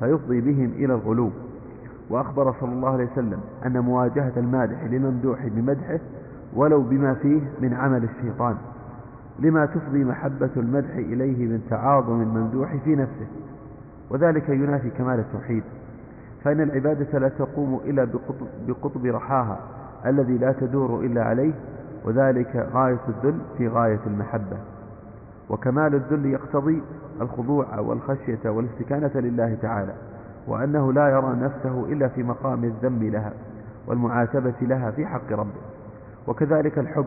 فيفضي 0.00 0.40
بهم 0.40 0.72
إلى 0.76 0.94
الغلو. 0.94 1.30
وأخبر 2.10 2.54
صلى 2.60 2.72
الله 2.72 2.88
عليه 2.88 3.08
وسلم 3.12 3.40
أن 3.66 3.80
مواجهة 3.80 4.32
المادح 4.36 4.84
للممدوح 4.84 5.46
بمدحه 5.46 5.98
ولو 6.54 6.82
بما 6.82 7.14
فيه 7.14 7.40
من 7.60 7.74
عمل 7.74 8.04
الشيطان. 8.04 8.56
لما 9.38 9.66
تفضي 9.66 10.04
محبة 10.04 10.50
المدح 10.56 10.94
إليه 10.94 11.46
من 11.46 11.66
تعاظم 11.70 12.22
الممدوح 12.22 12.76
في 12.84 12.96
نفسه. 12.96 13.26
وذلك 14.10 14.48
ينافي 14.48 14.90
كمال 14.90 15.18
التوحيد. 15.18 15.62
فإن 16.44 16.60
العبادة 16.60 17.18
لا 17.18 17.28
تقوم 17.28 17.80
إلا 17.84 18.04
بقطب, 18.04 18.46
بقطب 18.68 19.06
رحاها 19.06 19.58
الذي 20.06 20.38
لا 20.38 20.52
تدور 20.52 21.00
إلا 21.00 21.24
عليه 21.24 21.52
وذلك 22.04 22.68
غاية 22.72 23.00
الذل 23.08 23.38
في 23.58 23.68
غاية 23.68 24.00
المحبة. 24.06 24.56
وكمال 25.50 25.94
الذل 25.94 26.26
يقتضي 26.26 26.82
الخضوع 27.20 27.78
والخشية 27.78 28.50
والاستكانة 28.50 29.10
لله 29.14 29.56
تعالى 29.62 29.94
وأنه 30.48 30.92
لا 30.92 31.08
يرى 31.08 31.36
نفسه 31.40 31.84
إلا 31.88 32.08
في 32.08 32.22
مقام 32.22 32.64
الذم 32.64 33.02
لها 33.02 33.32
والمعاتبة 33.86 34.54
لها 34.60 34.90
في 34.90 35.06
حق 35.06 35.32
ربه. 35.32 35.60
وكذلك 36.26 36.78
الحب 36.78 37.06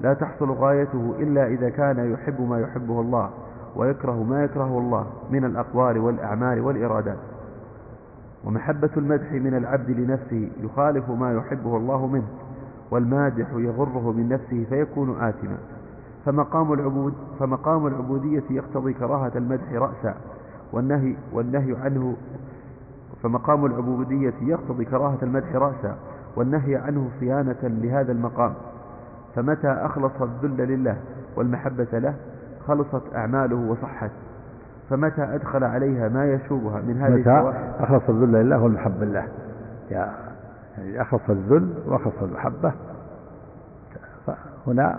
لا 0.00 0.14
تحصل 0.14 0.50
غايته 0.50 1.14
إلا 1.18 1.46
إذا 1.46 1.68
كان 1.68 2.12
يحب 2.12 2.40
ما 2.48 2.60
يحبه 2.60 3.00
الله 3.00 3.30
ويكره 3.76 4.22
ما 4.22 4.44
يكرهه 4.44 4.78
الله 4.78 5.06
من 5.30 5.44
الأقوال 5.44 5.98
والأعمال 5.98 6.60
والإرادات. 6.60 7.18
ومحبة 8.44 8.90
المدح 8.96 9.32
من 9.32 9.54
العبد 9.54 9.90
لنفسه 9.90 10.48
يخالف 10.60 11.10
ما 11.10 11.32
يحبه 11.32 11.76
الله 11.76 12.06
منه 12.06 12.26
والمادح 12.90 13.46
يغره 13.54 14.12
من 14.12 14.28
نفسه 14.28 14.64
فيكون 14.68 15.10
آثما. 15.20 15.56
فمقام 16.26 16.72
العبود 16.72 17.14
فمقام 17.38 17.86
العبودية 17.86 18.42
يقتضي 18.50 18.92
كراهة 18.92 19.32
المدح 19.36 19.72
رأسا 19.72 20.14
والنهي 20.72 21.16
والنهي 21.32 21.76
عنه 21.76 22.16
فمقام 23.22 23.66
العبودية 23.66 24.34
يقتضي 24.42 24.84
كراهة 24.84 25.18
المدح 25.22 25.54
رأسا 25.54 25.96
والنهي 26.36 26.76
عنه 26.76 27.08
صيانة 27.20 27.56
لهذا 27.62 28.12
المقام. 28.12 28.54
فمتى 29.34 29.68
أخلص 29.68 30.12
الذل 30.22 30.68
لله 30.68 30.96
والمحبة 31.36 31.98
له 31.98 32.14
خلصت 32.66 33.02
أعماله 33.14 33.56
وصحت. 33.70 34.10
فمتى 34.90 35.22
أدخل 35.22 35.64
عليها 35.64 36.08
ما 36.08 36.32
يشوبها 36.32 36.80
من 36.80 36.96
هذه 37.00 37.14
متى 37.14 37.52
أخلص 37.80 38.02
الذل 38.08 38.32
لله 38.32 38.62
والمحبة 38.62 39.04
لله 39.04 39.28
يعني 40.78 41.02
أخلص 41.02 41.22
الذل 41.28 41.74
وأخلص 41.86 42.22
المحبة. 42.22 42.72
فهنا 44.26 44.98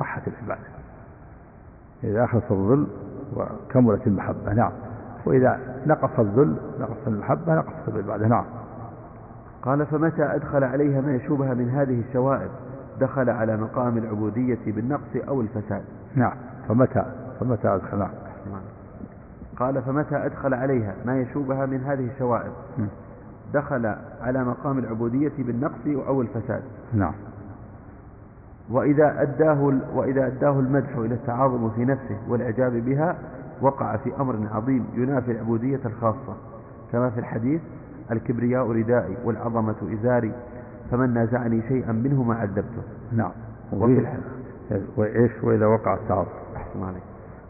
صحت 0.00 0.28
العبادة. 0.28 0.68
إذا 2.04 2.24
أخلص 2.24 2.44
الذل 2.50 2.86
وكملت 3.36 4.06
المحبة 4.06 4.52
نعم. 4.52 4.72
وإذا 5.26 5.60
نقص 5.86 6.18
الذل 6.18 6.56
نقص 6.80 7.06
المحبة 7.06 7.54
نقصت 7.54 7.88
العبادة 7.88 8.28
نعم. 8.28 8.44
قال 9.62 9.86
فمتى 9.86 10.22
أدخل 10.22 10.64
عليها 10.64 11.00
ما 11.00 11.14
يشوبها 11.14 11.54
من 11.54 11.70
هذه 11.70 12.00
الشوائب؟ 12.08 12.50
دخل 13.00 13.30
على 13.30 13.56
مقام 13.56 13.98
العبودية 13.98 14.58
بالنقص 14.66 15.16
أو 15.28 15.40
الفساد. 15.40 15.82
نعم. 16.14 16.34
فمتى؟ 16.68 17.04
فمتى 17.40 17.68
أدخل؟ 17.68 17.98
نعم. 17.98 18.10
قال 19.58 19.82
فمتى 19.82 20.16
أدخل 20.16 20.54
عليها؟ 20.54 20.94
ما 21.06 21.20
يشوبها 21.20 21.66
من 21.66 21.80
هذه 21.80 22.10
الشوائب. 22.14 22.52
دخل 23.54 23.94
على 24.20 24.44
مقام 24.44 24.78
العبودية 24.78 25.32
بالنقص 25.38 25.86
أو 26.06 26.22
الفساد. 26.22 26.62
نعم. 26.94 27.12
وإذا 28.70 29.22
أداه, 29.22 29.72
وإذا 29.94 30.26
أداه 30.26 30.60
المدح 30.60 30.96
إلى 30.96 31.14
التعاظم 31.14 31.70
في 31.70 31.84
نفسه 31.84 32.16
والإعجاب 32.28 32.72
بها 32.72 33.18
وقع 33.60 33.96
في 33.96 34.12
أمر 34.20 34.36
عظيم 34.52 34.86
ينافي 34.94 35.30
العبودية 35.30 35.80
الخاصة 35.84 36.36
كما 36.92 37.10
في 37.10 37.20
الحديث 37.20 37.60
الكبرياء 38.12 38.70
ردائي 38.70 39.16
والعظمة 39.24 39.74
إزاري 40.00 40.32
فمن 40.90 41.14
نازعني 41.14 41.62
شيئا 41.68 41.92
منهما 41.92 42.34
عذبته. 42.34 42.82
نعم. 43.12 43.30
وفي 43.72 44.06
وإيش؟ 44.96 45.30
وإذا 45.42 45.66
وقع 45.66 45.94
التعاظم. 45.94 46.30
أحسن 46.56 46.82
عليك. 46.82 47.02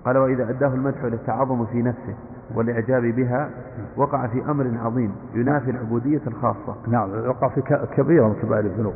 قال 0.04 0.18
وإذا 0.18 0.50
أداه 0.50 0.74
المدح 0.74 1.04
إلى 1.04 1.16
التعاظم 1.16 1.66
في 1.66 1.82
نفسه 1.82 2.14
والإعجاب 2.54 3.02
بها 3.02 3.50
وقع 3.96 4.26
في 4.26 4.42
أمر 4.50 4.78
عظيم 4.84 5.12
ينافي 5.34 5.70
العبودية 5.70 6.20
الخاصة. 6.26 6.76
نعم 6.88 7.28
وقع 7.28 7.48
في 7.48 7.60
كبيرة 7.96 8.28
من 8.28 8.34
كبائر 8.42 8.64
الذنوب. 8.64 8.94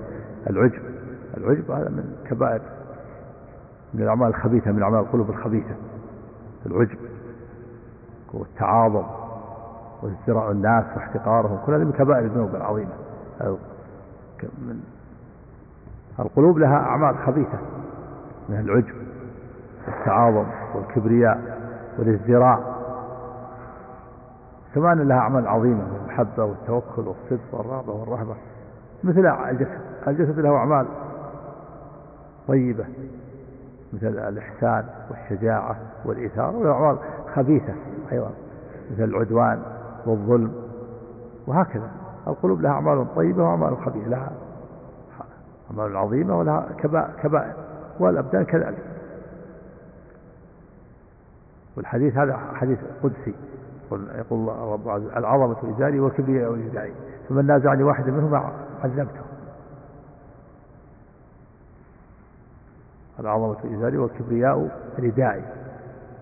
العجب. 0.50 0.82
العجب 1.36 1.70
هذا 1.70 1.88
من 1.88 2.16
كبائر 2.30 2.60
من 3.94 4.02
الأعمال 4.02 4.28
الخبيثة 4.28 4.72
من 4.72 4.82
أعمال 4.82 5.00
القلوب 5.00 5.30
الخبيثة. 5.30 5.74
العجب 6.66 6.98
والتعاظم 8.32 9.04
وازدراء 10.02 10.50
الناس 10.50 10.84
واحتقارهم 10.96 11.58
كل 11.66 11.72
هذه 11.72 11.84
من 11.84 11.92
كبائر 11.92 12.24
الذنوب 12.24 12.54
العظيمة. 12.54 12.92
من 14.42 14.80
القلوب 16.18 16.58
لها 16.58 16.76
أعمال 16.76 17.18
خبيثة 17.18 17.58
من 18.48 18.58
العجب 18.60 18.94
والتعاظم 19.86 20.46
والكبرياء 20.74 21.58
والازدراء. 21.98 22.73
كمان 24.74 25.08
لها 25.08 25.18
أعمال 25.18 25.48
عظيمة 25.48 25.86
المحبة 26.02 26.44
والتوكل 26.44 27.02
والصدق 27.02 27.54
والرغبة 27.54 27.92
والرهبة. 27.92 28.36
مثل 29.04 29.26
الجسد 29.50 29.78
الجسد 30.06 30.38
له 30.38 30.56
أعمال 30.56 30.86
طيبة 32.48 32.84
مثل 33.92 34.18
الإحسان 34.18 34.84
والشجاعة 35.10 35.76
والإيثار 36.04 36.56
وأعمال 36.56 36.98
خبيثة 37.34 37.74
أيضا 38.12 38.30
مثل 38.92 39.04
العدوان 39.04 39.62
والظلم 40.06 40.52
وهكذا. 41.46 41.90
القلوب 42.26 42.60
لها 42.60 42.70
أعمال 42.70 43.14
طيبة 43.14 43.42
وأعمال 43.44 43.76
خبيثة 43.76 44.08
لها 44.08 44.32
أعمال 45.70 45.96
عظيمة 45.96 46.38
ولها 46.38 46.68
كبائر 47.22 47.54
والأبدان 47.98 48.44
كذلك. 48.44 48.84
والحديث 51.76 52.16
هذا 52.16 52.36
حديث 52.54 52.78
قدسي. 53.02 53.34
يقول 54.14 54.38
الله 54.38 54.72
رب 54.72 54.88
العظمة 55.16 55.76
إزاري 55.76 56.00
والكبرياء 56.00 56.52
ردائي 56.52 56.94
فمن 57.28 57.46
نازعني 57.46 57.82
واحدا 57.82 58.10
منهما 58.10 58.52
عذبته. 58.84 59.20
العظمة 63.20 63.56
إزاري 63.78 63.98
والكبرياء 63.98 64.80
ردائي 64.98 65.44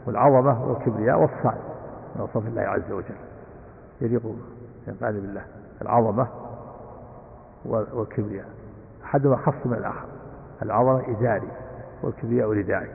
والعظمة 0.07 0.65
والكبرياء 0.69 1.21
والصعب 1.21 1.59
من 2.17 2.23
وصف 2.23 2.47
الله 2.47 2.63
عز 2.63 2.93
وجل. 2.93 3.17
يليق 4.01 4.23
ينفعني 4.89 5.21
بالله. 5.21 5.45
العظمة 5.83 6.27
والكبرياء. 7.65 8.47
أحدهما 9.05 9.37
خص 9.37 9.67
من 9.67 9.75
الآخر 9.75 10.07
العظمة 10.63 11.19
إزاري 11.19 11.49
والكبرياء 12.03 12.53
ردائي 12.53 12.91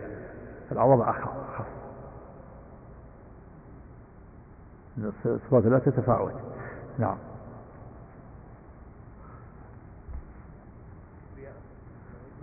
العظمة 0.72 1.12
خص 1.12 1.77
صفات 5.24 5.66
الله 5.66 5.80
تتفاوت 5.80 6.34
نعم. 7.00 7.18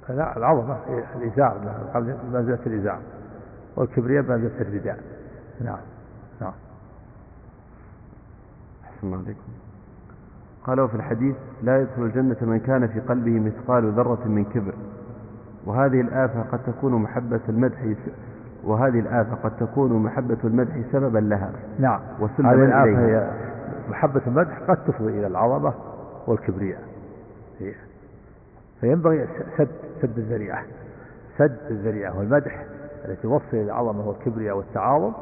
لا 0.09 0.37
العظمة 0.37 0.79
الإزار 1.17 1.59
منزلة 2.33 2.59
الإزار. 2.67 2.99
والكبرياء 3.77 4.23
منزلة 4.23 4.61
الرداء. 4.61 5.03
نعم. 5.61 5.79
نعم. 6.41 6.53
أحسن 8.85 9.07
الله 9.07 9.19
عليكم. 9.19 9.41
قالوا 10.65 10.89
في 10.89 10.95
الحديث 10.95 11.37
لا 11.63 11.81
يدخل 11.81 12.03
الجنة 12.03 12.37
من 12.41 12.61
كان 12.61 12.89
في 12.89 13.01
قلبه 13.01 13.41
مثقال 13.41 13.93
ذرة 13.93 14.25
من 14.29 14.45
كبر. 14.45 14.75
وهذه 15.67 16.01
الآفة 16.01 16.43
قد 16.43 16.61
تكون 16.67 16.93
محبة 16.95 17.41
المدح 17.49 17.79
وهذه 18.65 19.01
الآفة 19.01 19.35
قد 19.35 19.57
تكون 19.57 19.93
محبة 19.93 20.39
المدح 20.45 20.75
سببا 20.93 21.19
لها. 21.19 21.51
نعم. 21.79 22.01
هذه 22.39 22.65
الآفة 22.65 23.07
هي 23.07 23.31
محبة 23.89 24.21
المدح 24.27 24.59
قد 24.69 24.85
تفضي 24.85 25.19
إلى 25.19 25.27
العظمة 25.27 25.75
والكبرياء. 26.27 26.81
فينبغي 28.81 29.29
سد 29.59 29.69
سد 30.03 30.19
الذريعة. 30.19 30.65
سد 31.39 31.59
الذريعة 31.71 32.19
والمدح 32.19 32.65
التي 33.05 33.23
توصل 33.23 33.45
إلى 33.53 33.63
العظمة 33.63 34.09
والكبرياء 34.09 34.57
والتعاظم 34.57 35.13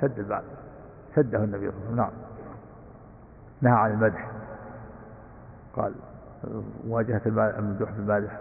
سد 0.00 0.18
الباب. 0.18 0.42
سده 1.14 1.44
النبي 1.44 1.70
صلى 1.70 1.78
الله 1.78 1.78
عليه 1.78 1.86
وسلم. 1.86 1.96
نعم. 1.96 2.10
نهى 3.62 3.72
عن 3.72 3.90
المدح. 3.90 4.30
قال 5.76 5.92
مواجهة 6.86 7.20
الممدوح 7.26 7.90
بالمادح 7.90 8.40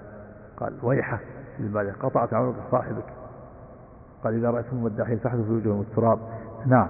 قال 0.58 0.74
ويحك 0.84 1.20
للمادح. 1.60 1.94
قطعت 2.02 2.34
عنق 2.34 2.56
صاحبك. 2.72 3.06
قال 4.24 4.34
إذا 4.34 4.50
رأيتم 4.50 4.78
المداحين 4.78 5.18
فاحذوا 5.18 5.44
في 5.46 5.52
وجوههم 5.52 5.82
التراب. 5.82 6.20
نعم. 6.66 6.90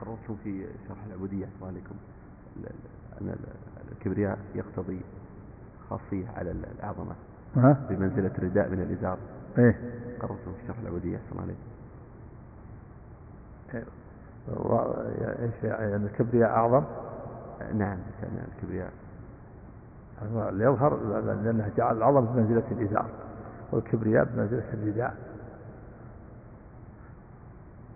قررتم 0.00 0.36
في 0.44 0.66
شرح 0.88 0.98
العبودية. 1.06 1.46
عليكم. 1.62 1.94
أن 3.20 3.34
الكبرياء 3.92 4.38
يقتضي 4.54 5.00
خاصية 5.90 6.28
على 6.36 6.54
العظمة 6.78 7.14
بمنزلة 7.88 8.32
رداء 8.38 8.68
من 8.68 8.80
الإزار. 8.80 9.18
إيه. 9.58 9.80
قررتم 10.20 10.52
في 10.52 10.66
شرح 10.66 10.78
العبودية. 10.78 11.18
صلى 11.30 11.32
الله 11.32 11.42
عليه 11.42 11.54
إيش 15.42 15.64
يعني 15.64 15.96
الكبرياء 15.96 16.50
أعظم؟ 16.50 16.84
نعم 17.74 17.98
كان 18.20 18.46
الكبرياء. 18.56 18.92
يظهر 20.52 20.96
لأنه 21.44 21.70
جعل 21.76 21.96
العظم 21.96 22.24
بمنزله 22.24 22.62
الازار 22.70 23.06
والكبرياء 23.72 24.24
بمنزله 24.24 24.64
الرداء. 24.74 25.14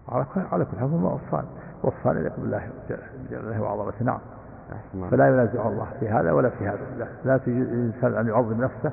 على 0.09 0.27
كل 0.35 0.41
على 0.53 0.65
كل 0.65 0.79
حال 0.79 0.89
هما 0.89 1.13
وصفان. 1.13 1.45
وصفان 1.83 2.17
يليق 2.17 2.41
بالله 2.41 2.69
جل 3.31 3.61
وعظمته. 3.61 4.05
نعم. 4.05 4.21
فلا 5.11 5.29
ينازع 5.29 5.69
الله 5.69 5.87
في 6.01 6.09
هذا 6.09 6.33
ولا 6.33 6.51
في 6.51 6.69
هذا. 6.69 6.97
لا, 6.99 7.07
لا 7.25 7.39
تجوز 7.39 7.69
الإنسان 7.69 8.15
أن 8.15 8.29
يعظم 8.29 8.65
نفسه 8.65 8.93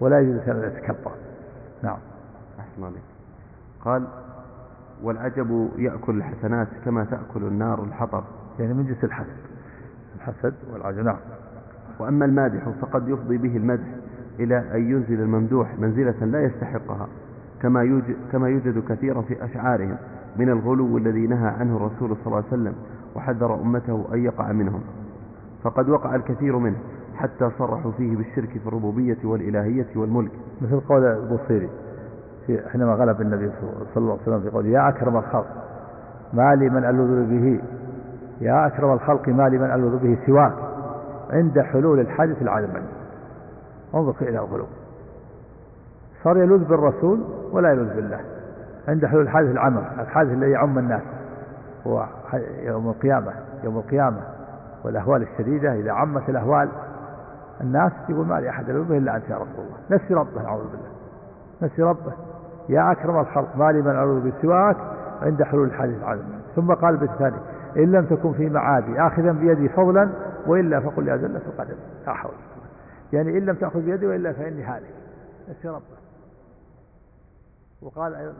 ولا 0.00 0.20
يجوز 0.20 0.34
الإنسان 0.34 0.56
أن 0.56 0.76
يتكبر. 0.76 1.12
نعم. 1.82 1.98
أحسن 2.60 2.84
عليك. 2.84 3.02
قال 3.84 4.06
والعجب 5.02 5.70
يأكل 5.76 6.16
الحسنات 6.16 6.68
كما 6.84 7.04
تأكل 7.04 7.44
النار 7.46 7.84
الحطب. 7.84 8.24
يعني 8.58 8.74
من 8.74 8.86
جنس 8.86 9.04
الحسد. 9.04 9.36
الحسد 10.16 10.54
والعجب. 10.72 11.04
نعم. 11.04 11.18
وأما 11.98 12.24
المادح 12.24 12.68
فقد 12.80 13.08
يفضي 13.08 13.38
به 13.38 13.56
المدح 13.56 13.86
إلى 14.40 14.58
أن 14.74 14.90
ينزل 14.90 15.20
الممدوح 15.20 15.78
منزلة 15.78 16.24
لا 16.24 16.44
يستحقها 16.44 17.08
كما 17.62 17.82
يوجد, 17.82 18.16
كما 18.32 18.48
يوجد 18.48 18.82
كثيرا 18.88 19.22
في 19.22 19.44
أشعارهم 19.44 19.96
من 20.36 20.48
الغلو 20.48 20.98
الذي 20.98 21.26
نهى 21.26 21.48
عنه 21.48 21.76
الرسول 21.76 22.16
صلى 22.16 22.26
الله 22.26 22.36
عليه 22.36 22.46
وسلم 22.46 22.74
وحذر 23.14 23.54
أمته 23.54 24.04
أن 24.12 24.24
يقع 24.24 24.52
منهم. 24.52 24.80
فقد 25.62 25.88
وقع 25.88 26.14
الكثير 26.14 26.58
منه 26.58 26.76
حتى 27.16 27.50
صرحوا 27.58 27.92
فيه 27.92 28.16
بالشرك 28.16 28.48
في 28.48 28.66
الربوبية 28.66 29.18
والإلهية 29.24 29.86
والملك. 29.96 30.30
مثل 30.62 30.80
قول 30.80 31.04
البصيري 31.04 31.68
حينما 32.72 32.92
غلب 32.92 33.20
النبي 33.20 33.50
صلى 33.60 33.70
الله 33.96 34.12
عليه 34.12 34.22
وسلم 34.22 34.40
في 34.40 34.48
قوله 34.48 34.68
يا 34.68 34.88
أكرم 34.88 35.16
الخلق 35.16 35.46
ما 36.32 36.54
لي 36.54 36.68
من 36.68 36.84
ألوذ 36.84 37.26
به 37.26 37.60
يا 38.40 38.66
أكرم 38.66 38.92
الخلق 38.92 39.28
ما 39.28 39.48
لي 39.48 39.58
من 39.58 39.70
ألوذ 39.70 39.98
به 39.98 40.18
سواك. 40.26 40.65
عند 41.30 41.60
حلول 41.60 42.00
الحادث 42.00 42.42
العالمي. 42.42 42.82
انظر 43.94 44.14
إلى 44.22 44.38
الغلو 44.38 44.66
صار 46.24 46.36
يلوذ 46.36 46.64
بالرسول 46.64 47.20
ولا 47.52 47.72
يلوذ 47.72 47.94
بالله. 47.94 48.20
عند 48.88 49.06
حلول 49.06 49.22
الحادث 49.22 49.50
العمر 49.50 49.82
الحادث 50.00 50.32
الذي 50.32 50.50
يعم 50.50 50.78
الناس. 50.78 51.02
هو 51.86 52.06
يوم 52.62 52.88
القيامة 52.88 53.32
يوم 53.64 53.76
القيامة. 53.76 54.20
والأهوال 54.84 55.22
الشديدة 55.22 55.72
إذا 55.72 55.92
عمت 55.92 56.28
الأهوال 56.28 56.68
الناس 57.60 57.92
يقول 58.08 58.26
ما 58.26 58.40
لي 58.40 58.50
أحد 58.50 58.68
يلوذ 58.68 58.84
به 58.84 58.98
إلا 58.98 59.16
أنت 59.16 59.28
يا 59.30 59.36
رسول 59.36 59.46
الله. 59.58 59.78
نسي 60.04 60.14
ربه 60.14 60.42
نعوذ 60.42 60.62
بالله. 60.62 60.88
نسي 61.62 61.82
ربه. 61.82 62.12
يا 62.68 62.92
أكرم 62.92 63.20
الخلق 63.20 63.56
ما 63.56 63.72
لي 63.72 63.82
من 63.82 63.96
أعوذ 63.96 64.30
بسواك 64.30 64.76
عند 65.22 65.42
حلول 65.42 65.66
الحادث 65.66 65.98
العالمي. 65.98 66.38
ثم 66.56 66.74
قال 66.74 66.96
بالثاني 66.96 67.36
إن 67.76 67.92
لم 67.92 68.06
تكن 68.06 68.32
في 68.32 68.48
معادي 68.48 69.00
آخذا 69.00 69.32
بيدي 69.32 69.68
فضلا 69.68 70.10
وإلا 70.46 70.80
فقل 70.80 71.08
يا 71.08 71.16
زلة 71.16 71.40
القدم 71.46 71.76
لا 72.06 72.12
حول 72.12 72.34
يعني 73.12 73.38
إن 73.38 73.46
لم 73.46 73.56
تأخذ 73.56 73.80
بيدي 73.80 74.06
وإلا 74.06 74.32
فإني 74.32 74.62
هالك. 74.62 74.90
نسي 75.50 75.68
ربه 75.68 75.96
وقال 77.82 78.32